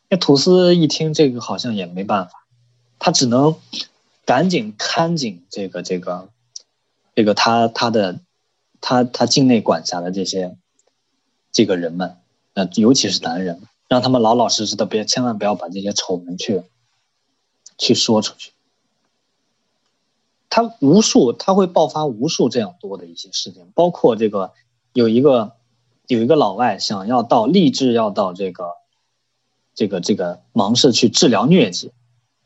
[0.10, 2.48] 那土司一听这个好像也没办法，
[2.98, 3.58] 他只能
[4.24, 6.30] 赶紧看紧这个这个
[7.16, 8.22] 这个他他的
[8.80, 10.56] 他他境内管辖的这些
[11.52, 12.16] 这个人们，
[12.54, 16.64] 呃尤其是男人，让他们老老实实的，别千万不要把这些丑闻去
[17.78, 18.52] 去说出去。
[20.50, 24.54] 他无数他会爆发无数这样多的一些事情，包括这个
[24.94, 25.54] 有一个。
[26.08, 28.74] 有一个老外想要到立志要到这个
[29.74, 31.90] 这个这个芒市去治疗疟疾，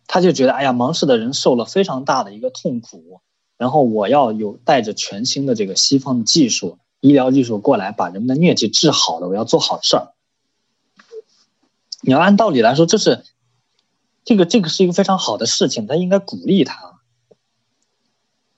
[0.08, 3.19] 他就觉得哎呀，芒市的人受了非常大的一个痛苦，
[3.58, 10.13] 然后我要有带着全新的这个西方的技术、医疗技术过来把人们的疟疾治好了，我要做好事儿。
[12.10, 13.24] 你要按道理来说，这是
[14.26, 16.95] 这个这个是一个非常好的事情，他应该鼓励他。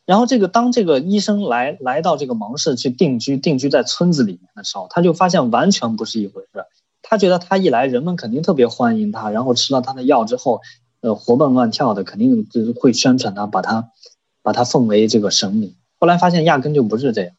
[0.06, 6.66] 然后这个当这个医生来来到这个芒市去定居，定居在村子里面的时候，他就发现完全不是一回事。
[7.02, 10.62] 他觉得他一来，人们肯定特别欢迎他，然后吃了他的药之后，
[11.02, 13.90] 呃，活蹦乱跳的，肯定就是会宣传他，把他
[14.42, 15.76] 把他奉为这个神明。
[16.00, 17.34] 后来发现压根就不是这样，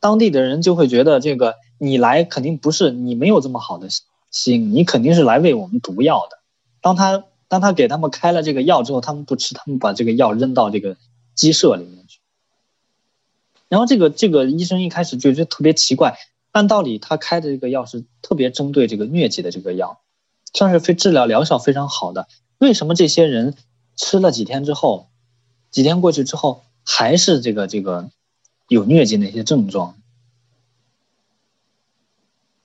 [0.00, 3.86] 当地的人就会觉得这个你来肯定不是你没有这么好的。
[4.32, 6.38] 心，你肯定是来喂我们毒药的。
[6.80, 10.96] 当他当他给他们开了这个药之后，他们不吃，他们把这个药扔到这个
[11.36, 12.18] 鸡舍里面去。
[13.68, 16.18] 然后这个这个医生一开始就觉得特别奇怪，
[16.50, 20.00] 按道理他开的这个药是特别针对这个疟疾的这个药，
[20.52, 22.26] 算是非治疗疗效非常好的。
[22.58, 23.54] 为什么这些人
[23.96, 25.08] 吃了几天之后，
[25.70, 28.10] 几天过去之后还是这个这个
[28.68, 29.96] 有疟疾那些症状？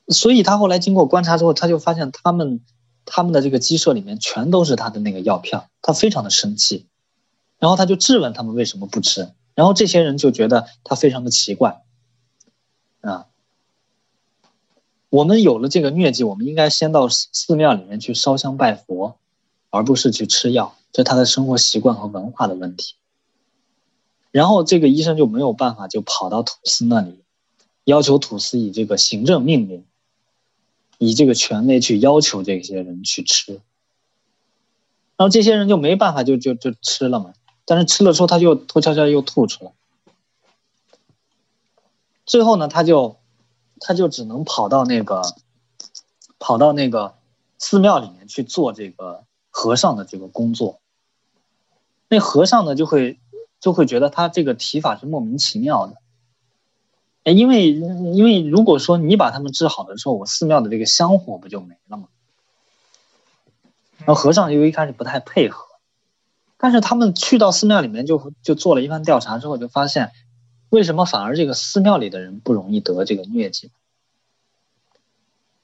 [0.10, 2.62] 所以他后来经过观察之后，他就发现他们
[3.04, 6.88] 他们的这个鸡舍里面全都是他的那个药片，他非常的生气，
[7.60, 11.82] 然后他就质问他们为什么不吃，然后这些人就觉得他非常的奇怪，
[13.02, 13.28] 啊，
[15.10, 19.18] 我们有了这个疟疾，我们应该先到寺寺庙里面去烧香拜佛，
[19.70, 22.96] 而不是去吃药，这是他的生活习惯和文化的问题。
[24.32, 27.24] 然后这个医生就没有办法，就跑到土司那里，
[27.84, 29.84] 要求土司以这个行政命令。
[30.98, 33.54] 以这个权威去要求这些人去吃，
[35.16, 37.34] 然后这些人就没办法，就就就吃了嘛。
[37.66, 39.72] 但是吃了之后，他就偷悄悄又吐出来。
[42.26, 43.18] 最后呢，他就
[43.80, 45.22] 他就只能跑到那个
[46.40, 47.16] 跑到那个
[47.60, 50.80] 寺庙里面去做这个和尚的这个工作。
[52.10, 53.20] 那和尚呢，就会
[53.60, 55.98] 就会觉得他这个提法是莫名其妙的。
[57.34, 62.08] 因为因为如果说你把他们治好的时候，我寺庙的这个香火不就没了吗？
[64.00, 65.66] 然后和尚又一开始不太配合，
[66.58, 70.12] 但是他们去到寺庙里面就就做了一番调查之后，就发现
[70.70, 73.72] 为什么反而这个寺庙里的人不容易得这个疟疾？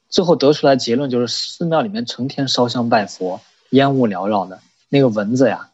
[0.09, 5.69] 最后得出来结论就是寺庙里面成天烧香拜佛，烟雾缭绕的，那个蚊子呀，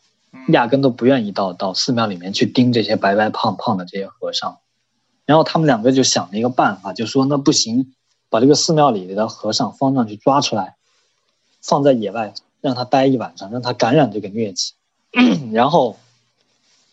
[0.47, 4.59] 压根都不愿意到到寺庙里面去叮这些白白胖胖的这些和尚。
[5.29, 7.93] 然后他们两个就想了一个办法，就说那不行，
[8.31, 10.75] 把这个寺庙里的和尚方丈去抓出来，
[11.61, 14.73] 放在野外，让他待一晚上，让他感染这个疟疾，
[15.53, 15.97] 然后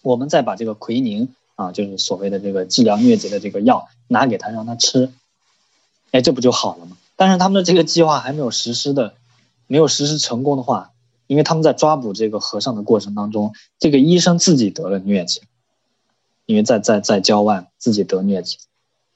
[0.03, 5.11] 我们再把这个奎宁啊，就是所谓的这个治疗疟疾的这个药拿给他，让他吃，
[6.11, 6.99] 哎，这不就好了吗？
[7.17, 9.15] 但是他们的这个计划还没有实施的，
[9.67, 10.91] 没有实施成功的话，
[11.27, 15.41] 因为他们在抓捕这个和尚的过程当中，这个医生自己得了疟疾。
[16.47, 18.59] 因为在在在郊外自己得疟疾，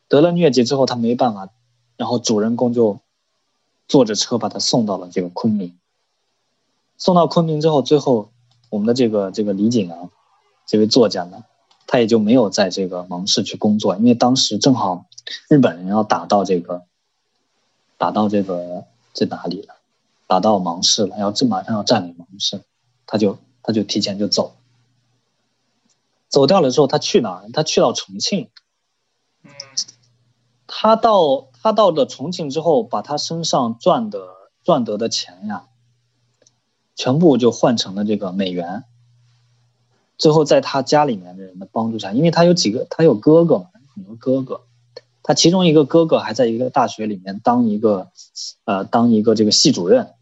[0.08, 1.48] 得了疟疾之后他没办法，
[1.96, 2.98] 然后主人公就
[3.86, 5.78] 坐着车把他送到了这个昆明。
[6.98, 8.30] 送到昆明之后，最后
[8.68, 10.10] 我们的这个这个李景啊，
[10.66, 11.44] 这位作家呢，
[11.86, 15.06] 他也就没有在这个芒市去工作，因为当时正好
[15.48, 16.82] 日本人要打到这个
[17.96, 19.76] 打到这个在哪里了，
[20.26, 22.60] 打到芒市了，要这马上要占领芒市，
[23.06, 24.56] 他就他就提前就走。
[26.30, 27.50] 走掉了之后，他去哪儿？
[27.52, 28.48] 他去到重庆。
[29.42, 29.50] 嗯，
[30.66, 34.20] 他到他到了重庆之后，把他身上赚的
[34.62, 35.66] 赚得的钱呀，
[36.94, 38.84] 全部就换成了这个美元。
[40.16, 44.62] 最后在他家里面的人的帮助下，因为他有几个，他有哥哥嘛，很多哥哥。
[45.22, 48.10] 他其中一个哥哥还在一个大学里面当一个
[48.64, 50.14] 呃当一个这个系主任，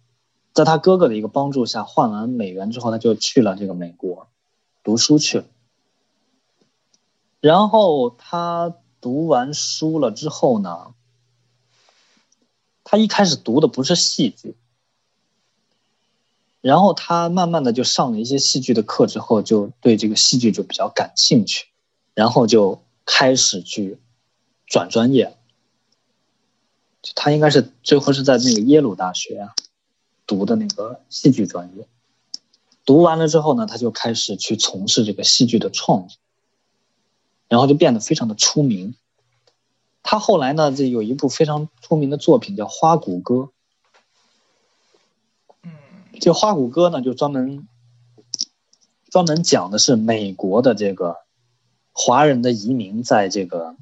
[0.54, 4.28] 在他哥哥的一个帮助下，换完美元之后，他就去了这个美国
[4.82, 5.44] 读书去了。
[7.40, 10.94] 然后他读完书了之后呢，
[12.82, 14.56] 他一开始读的不是戏剧，
[16.60, 21.66] 然后他慢慢的就上了一些戏剧的课之后，就对这个戏剧就比较感兴趣，
[22.14, 24.00] 然后就开始去
[24.66, 25.36] 转专业。
[27.14, 29.54] 他应该是最后是在那个耶鲁大学啊
[30.26, 31.86] 读的那个戏剧专业，
[32.84, 36.18] 读完了之后呢，他就开始去从事这个戏剧的创作。
[37.48, 38.94] 然后就变得非常的出名。
[40.02, 43.34] 他后来呢，这有一部非常出名的作品叫《花鼓歌》。
[45.62, 45.72] 嗯，
[46.20, 47.68] 这《花鼓歌》呢，就专门
[49.10, 51.16] 专门讲的是美国的这个
[51.92, 53.76] 华人的移民在这个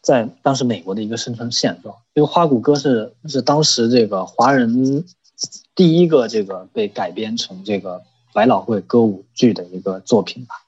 [0.00, 1.96] 在当时美国的一个生存现状。
[2.14, 5.04] 这个花鼓歌是是当时这个华人
[5.74, 8.02] 第一个这个被改编成这个
[8.34, 10.61] 百老汇歌舞剧的一个作品吧。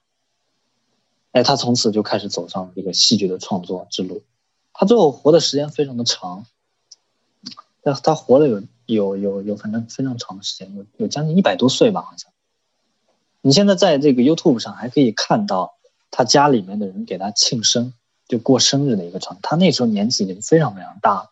[1.35, 4.22] 哎，他从此就开始走上这个戏剧的创作之路。
[4.72, 6.47] 他最后活的时间非常的长，
[7.82, 12.30] 他他活了有有有有反正非常长的时间，有有将近一百多岁吧，好像。
[13.41, 15.74] 你现在在这个 YouTube 上还可以看到
[16.12, 17.93] 他家里面的人给他庆生，
[18.28, 19.39] 就过生日的一个场。
[19.43, 21.30] 他那时候年纪已经非常非常大了，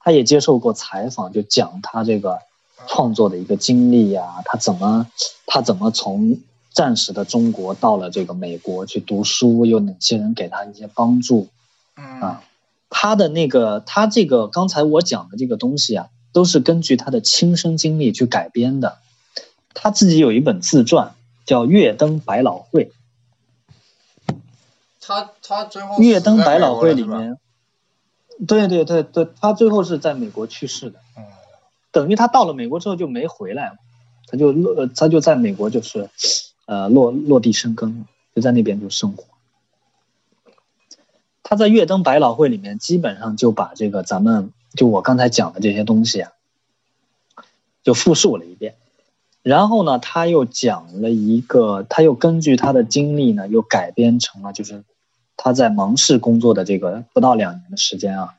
[0.00, 2.40] 他也接受过采访，就讲他这个
[2.88, 5.08] 创作的一个经历呀，他怎么
[5.46, 6.40] 他怎么从
[6.76, 11.48] 战时的中国到了这个美国去读书，有哪些人给他一些帮助，
[11.94, 12.44] 啊，
[12.88, 18.98] 他的那个他这个刚才我讲的这个东西啊，都是根据他的亲身经历去改编的，
[19.74, 21.14] 他自己有一本自传。
[21.46, 22.90] 叫月登百老汇，
[25.00, 27.38] 他他最后月登百老汇里面，
[28.48, 31.22] 对对对对，他最后是在美国去世的，嗯，
[31.92, 33.76] 等于他到了美国之后就没回来了，
[34.26, 36.10] 他就落他就在美国就是
[36.66, 38.04] 呃落落地生根，
[38.34, 39.24] 就在那边就生活。
[41.42, 46.32] 他在月登百老汇里面基本上就把这个咱们就我刚才讲的这些东西啊，
[47.82, 48.74] 就复述了一遍。
[49.42, 54.82] 然后呢，他又讲了一个，他又根据他的经历呢，又改编成了，就是
[55.36, 58.34] 他在芒市工作的这个不到两年的时间啊，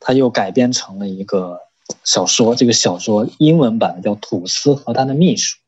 [0.00, 1.60] 他又改编成了一个
[2.04, 2.54] 小说。
[2.54, 5.58] 这个小说英文版叫《吐司和他的秘书》，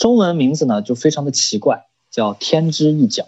[0.00, 3.24] 中文名字呢就非常的奇怪，叫《天之一角》。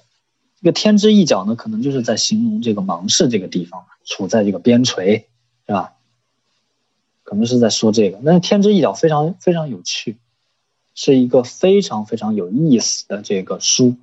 [0.63, 5.25] 这个“天之一角”呢，可能就是在形容这个芒市这个地方，处在这个边陲，
[5.67, 5.93] 是吧？
[7.25, 10.17] 可能是在说这个，那《天之一角》非常非常有趣，
[10.95, 13.97] 是一个非常非常有意思的这个书，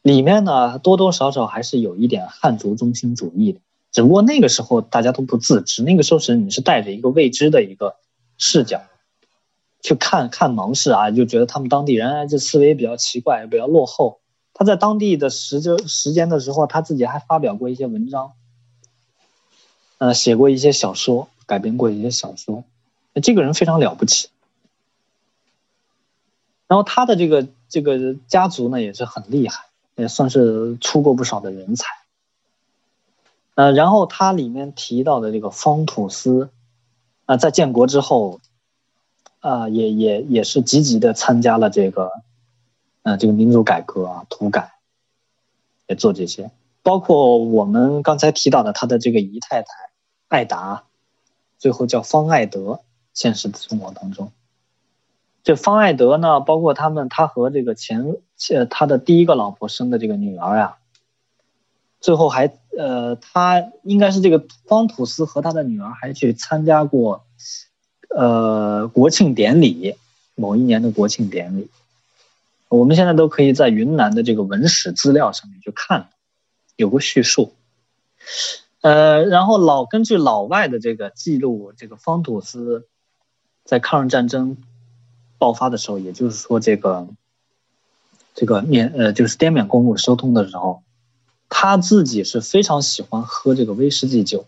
[0.00, 3.58] 里面呢多多少少还是有一点汉族中心主义的，
[3.90, 7.96] 只不过那个时候大家都不自知，那个时候是你是带着一个未知的一个
[8.38, 8.82] 视角
[9.86, 14.18] 去看看芒市啊，就觉得他们当地人这思维比较奇怪，比较落后。
[14.52, 18.32] 他在当地的时间时间的时候，他自己还发表过一些文章，
[19.98, 21.28] 呃，写过一些小说。
[21.46, 22.64] 改编过一些小说，
[23.22, 24.30] 这个人非常了不起。
[26.66, 31.86] 然后他的这个这个家族呢也是很厉害，也算是出过不少的人才。
[33.54, 36.50] 呃，然后他里面提到的这个方土司，
[37.26, 38.40] 啊，在建国之后，
[39.46, 42.10] 啊，也也也是积极的参加了这个，
[43.02, 44.72] 呃，这个民主改革啊，土改，
[45.86, 46.50] 也做这些。
[46.82, 49.68] 包括我们刚才提到的他的这个姨太太
[50.28, 50.84] 艾达。
[51.58, 52.80] 最后叫方爱德，
[53.14, 54.30] 现实的生活当中，
[55.42, 58.16] 这方爱德呢，包括他们，他和这个前
[58.68, 60.76] 他的第一个老婆生的这个女儿呀，
[61.98, 67.24] 最后还呃他应该是这个方土司和他的女儿还去参加过
[68.16, 69.94] 呃国庆典礼，
[70.34, 71.68] 某一年的国庆典礼，
[72.68, 76.08] 我们现在都可以在云南的这个文史资料上面去看，
[76.76, 77.52] 有个叙述。
[78.80, 82.86] 呃，然后老根据老外的这个记录，这个方土司
[83.64, 84.56] 在抗日战争
[85.38, 87.08] 爆发的时候，也就是说这个
[88.34, 90.82] 这个缅呃就是滇缅公路收通的时候，
[91.48, 94.46] 他自己是非常喜欢喝这个威士忌酒，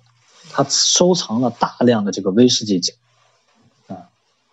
[0.51, 2.95] 他收藏了大量的这个威士忌酒，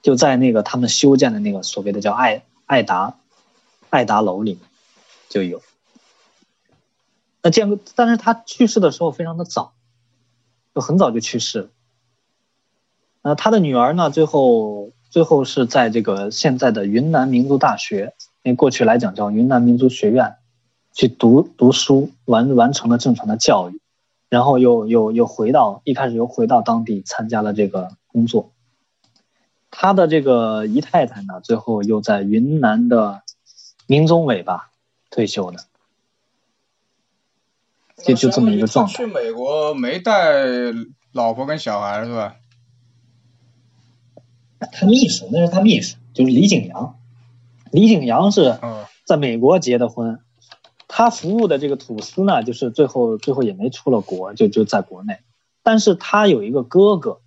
[0.05, 3.17] 就在那个他们修建的那个所谓的叫爱爱达
[3.89, 4.59] 爱达楼里
[5.29, 5.63] 就有。
[7.41, 9.73] 那建，但是他去世的时候非常的早。
[10.75, 11.69] 就很早就去世了，
[13.21, 20.35] 那，他的女儿呢，最后最后是在这个现在的云南民族大学，因为过去来讲叫云南民族学院，
[20.91, 23.79] 去读读书，完完成了正常的教育，
[24.27, 28.51] 然后又又又回到一开始又回到当地参加了这个工作，
[29.77, 33.23] 他的这个姨太太呢，最后又在云南的
[33.87, 34.71] 民宗委吧
[35.09, 35.65] 退休的。
[37.97, 38.93] 就就这么一个状态。
[38.93, 40.45] 去美国没带
[41.11, 42.37] 老婆跟小孩是吧？
[44.71, 46.97] 他秘书那是他秘书，就是李景阳。
[47.71, 48.57] 李景阳是
[49.05, 50.21] 在美国结的婚，
[50.87, 55.19] 他服务的这个土司呢，就是最后最后也没出了国，就就在国内。
[55.63, 57.19] 但是他有一个哥哥，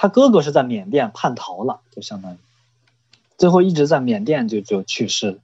[0.00, 2.38] 他哥哥是在缅甸叛逃了，就相当于
[3.36, 5.38] 最后一直在缅甸就就去世了。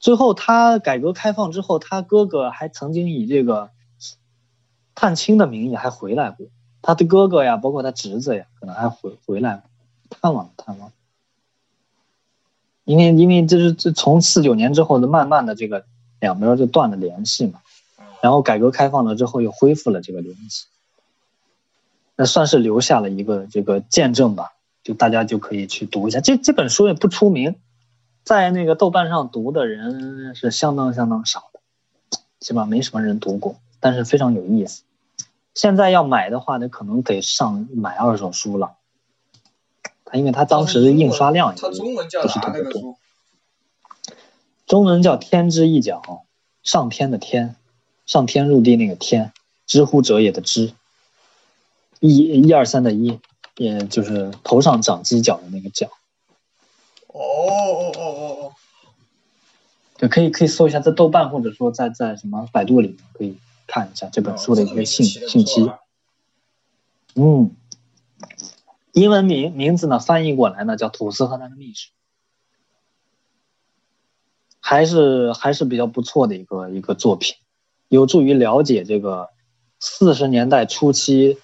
[0.00, 3.68] 最后，他改革开放之后，他哥哥还曾经以这个
[4.94, 6.46] 探亲的名义还回来过。
[6.80, 9.62] 他的哥哥呀，包括他侄子呀，可能还回回来
[10.08, 10.90] 探望探望。
[12.84, 15.84] 因为因为这是这从四九年之后的慢慢的这个
[16.18, 17.60] 两边就断了联系嘛。
[18.22, 20.64] 然后改革开放了之后又恢复了这个联系，
[22.16, 24.52] 那算是留下了一个这个见证吧，
[24.82, 26.20] 就大家就可以去读一下。
[26.20, 27.56] 这这本书也不出名，
[28.24, 31.60] 在那个豆瓣上读的人是相当相当少的，
[32.38, 34.82] 基本上没什么人读过，但是非常有意思。
[35.54, 38.76] 现在要买的话，那可能得上买二手书了。
[40.04, 42.96] 他因为他当时的印刷量也不是特别多？
[44.66, 46.00] 中文叫《天之一角》，
[46.62, 47.56] 上天的天，
[48.06, 49.32] 上天入地那个天，
[49.66, 50.72] 知乎者也的知，
[52.08, 53.18] 一一二三的一，
[53.56, 55.86] 也就是头上长犄角的那个角。
[57.06, 58.52] 哦哦哦哦哦，
[59.96, 63.38] 对，可以可以搜一下，在豆瓣或者说在在什么百度里面可以。
[63.64, 65.70] 看一下这本书的一个信信息，
[67.14, 67.56] 嗯，
[68.92, 71.88] 英文名名字呢翻译过来呢叫《吐司和他的秘书》，
[74.60, 77.36] 还是还是比较不错的一个一个作品，
[77.88, 79.30] 有助于了解这个
[79.80, 81.38] 四十年代初期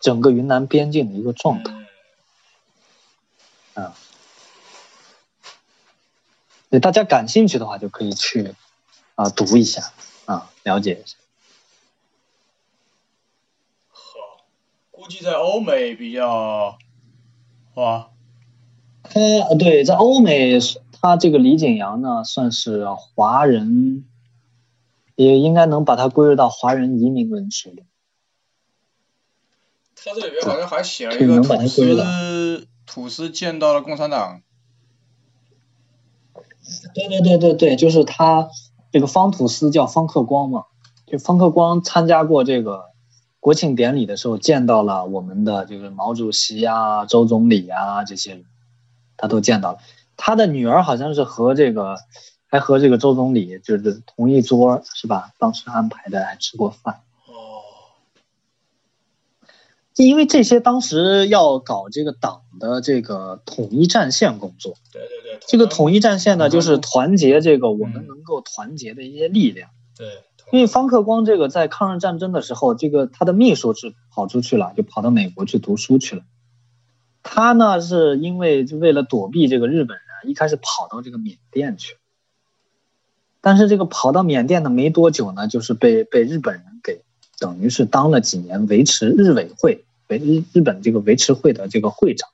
[0.00, 1.72] 整个云南边境的一个状态，
[3.74, 3.94] 啊，
[6.70, 8.54] 对大家感兴趣的话就可以去
[9.14, 9.92] 啊读一下
[10.24, 11.16] 啊了解一下。
[14.90, 16.78] 估计在欧美比较，
[17.74, 18.10] 哇，
[19.02, 20.58] 呃，对，在欧美，
[21.00, 24.04] 他这个李景阳呢，算是华人，
[25.14, 27.84] 也应该能把它归入到华人移民文学里。
[30.04, 34.42] 他这里边好像还写了一个吐司，吐司见到了共产党。
[36.94, 38.48] 对对对对对，就是他
[38.92, 40.64] 这个方吐司叫方克光嘛，
[41.06, 42.90] 就方克光参加过这个。
[43.42, 48.44] 国庆典礼的时候见到了我们的这个毛主席啊、周总理啊这些人，
[49.16, 49.78] 他都见到了。
[50.18, 51.96] 他的女儿好像是和这个，
[52.48, 55.30] 还和这个周总理就是同一桌，是吧？
[55.38, 57.00] 当时安排的还吃过饭。
[60.00, 60.04] 哦。
[60.04, 64.74] 因为这些当时要搞这个党的这个统一战线工作。
[64.92, 65.40] 对对对。
[65.46, 69.70] 这个统一战线呢，就是团结这个我们能够团结的一些力量。
[69.96, 70.06] 对。
[70.52, 76.22] 因为方克光这个在抗日战争的时候，这个他的秘书是跑出去了，就跑到美国去读书去了。
[77.22, 81.98] 他呢是因为就为了躲避这个日本人，一开始跑到这个缅甸去。
[83.40, 87.02] 但是这个跑到缅甸的没多久呢，就是被被日本人给
[87.38, 92.28] 等于是当了几年维持日委会维日日本这个维持会的这个会长。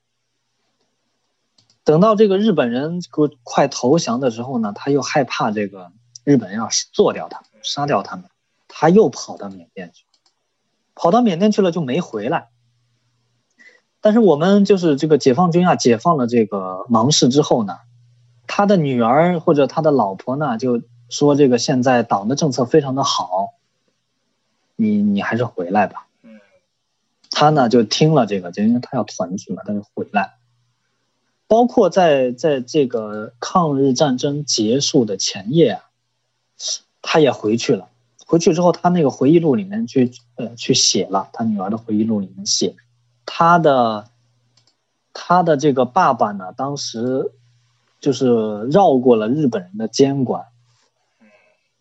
[1.84, 3.00] 等到这个日本人
[3.44, 5.92] 快投降的时候呢，他又害怕这个
[6.24, 7.42] 日本人要做掉他。
[7.62, 8.26] 杀掉他们，
[8.68, 10.04] 他又跑到缅甸去，
[10.94, 12.46] 跑到缅甸去了就没回来。
[14.00, 17.78] 但是我们就是这个解放军啊，解放了这个芒市之后呢，
[18.46, 23.54] 他的女儿或者他的老婆呢，就说这个现在党的政策非常的好，
[24.76, 26.05] 你你还是回来吧。
[27.38, 30.36] 他呢就听了这个，就因为他要团聚嘛，他就回来。
[31.46, 35.82] 包括在在这个抗日战争结束的前夜啊。
[37.02, 37.88] 他也回去了，
[38.26, 42.74] 回去之后，他那个回忆录里面去呃去写了，他女儿的回忆录里面写，
[43.26, 44.08] 他的
[45.12, 47.30] 他的这个爸爸呢，当时
[48.00, 50.46] 就是绕过了日本人的监管，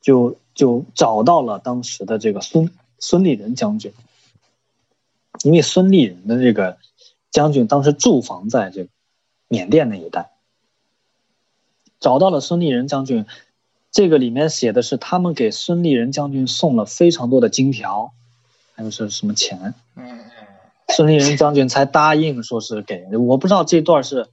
[0.01, 3.93] 就就找到了当时的这个孙孙立人将军，
[5.43, 6.77] 因为孙立人的这个
[7.31, 8.89] 将军当时驻防在这个
[9.47, 10.31] 缅甸那一带，
[11.99, 13.25] 找到了孙立人将军。
[13.91, 18.11] 这个里面写的是他们给孙立人将军送了非常多的金条，
[18.73, 19.73] 还有是什么钱？
[19.95, 20.19] 嗯
[20.87, 24.27] 孙立人将军才答应说是给，我不知道这段是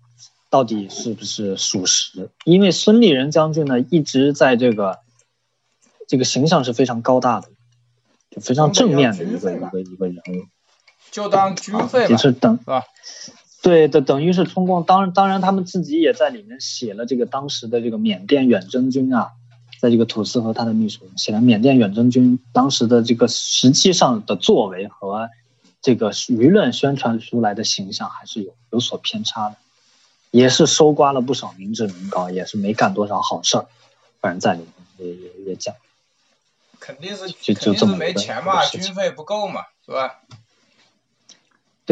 [0.51, 4.99] 到底是不是属实，因为孙立人将军呢一直在这个
[6.07, 7.49] 这个形象是非常高大的，
[8.31, 10.45] 就非常正面的一个一个一个人物，
[11.13, 12.83] 就当军费也是等是吧？
[13.63, 14.83] 对的，等于是通过。
[14.83, 19.31] 当然，当然他们自己也在里面写了这个当时的这个缅甸远征军啊。
[19.81, 25.29] 在这个土司和他的秘书写了缅甸远征军当时的这个实际上的作为和
[25.81, 29.57] 这个舆论宣传出来的形象还是有有所偏差的，
[30.31, 33.67] 也是收刮了不少民脂民膏，也是没干多少好事儿，
[34.21, 35.75] 反正在里面也也也讲，
[36.79, 40.21] 肯定是就就这么没钱嘛，军费不够嘛，是吧？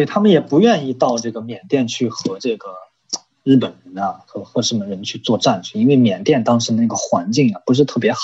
[0.00, 2.68] 对他们也不愿意到这个缅甸去和这个。
[3.42, 5.80] 日本人啊和和什么人去作战去？
[5.80, 8.18] 因为缅甸当时那个环境啊不是特别好。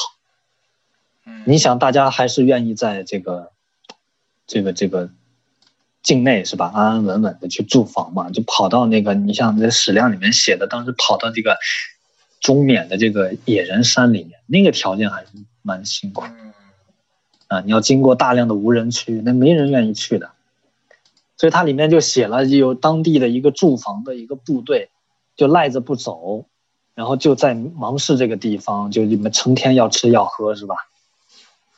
[1.24, 3.51] 嗯，你想大家还是愿意在这个
[4.47, 5.09] 这个这个
[6.03, 6.70] 境内是吧？
[6.72, 8.29] 安安稳稳的去住房嘛？
[8.29, 11.57] 就跑到那个你像这史料里面写的，当时跑到这个
[12.41, 15.29] 中缅的这个野人山里面，那个条件还是
[15.62, 16.24] 蛮辛苦。
[17.49, 20.33] 啊，你要经过大量的无人区，那没人愿意去的。
[21.39, 24.89] 所以它里面就写了，有当地的一个驻防的一个部队，
[25.37, 26.47] 就赖着不走，
[26.95, 30.76] 然后就在芒市这个地方，就你们成天要吃要喝是吧？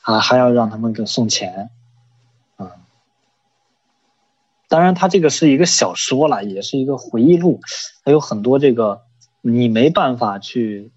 [0.02, 1.70] 啊，还要让他们给送钱，
[2.56, 2.70] 啊。
[4.68, 7.58] 当然，它这个是一个小说了，也是一个回忆录，
[8.04, 9.02] 还有很多这个
[9.40, 10.92] 你没办法去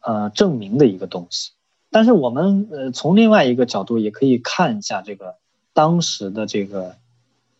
[0.00, 1.52] 呃证明的一个东西。
[1.92, 5.36] 但是我们呃从另外一个角度也可以看一下这个
[5.72, 6.96] 当时的这个。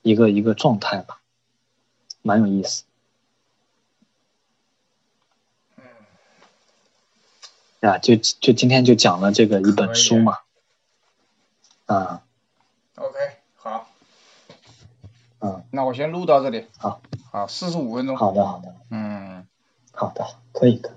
[0.07, 1.21] 一个一个状态吧，
[2.23, 2.85] 蛮有意思。
[5.77, 5.83] 嗯，
[7.81, 10.39] 呀，就就今天就讲了这个一本书嘛，
[11.87, 12.23] 啊。
[12.95, 13.19] OK，
[13.57, 13.89] 好。
[15.41, 15.65] 嗯。
[15.73, 16.69] 那我先录到这里。
[16.79, 17.03] 好。
[17.33, 18.17] 好，四十五分钟。
[18.17, 18.77] 好的，好的。
[18.91, 19.45] 嗯。
[19.91, 20.97] 好的，可以的。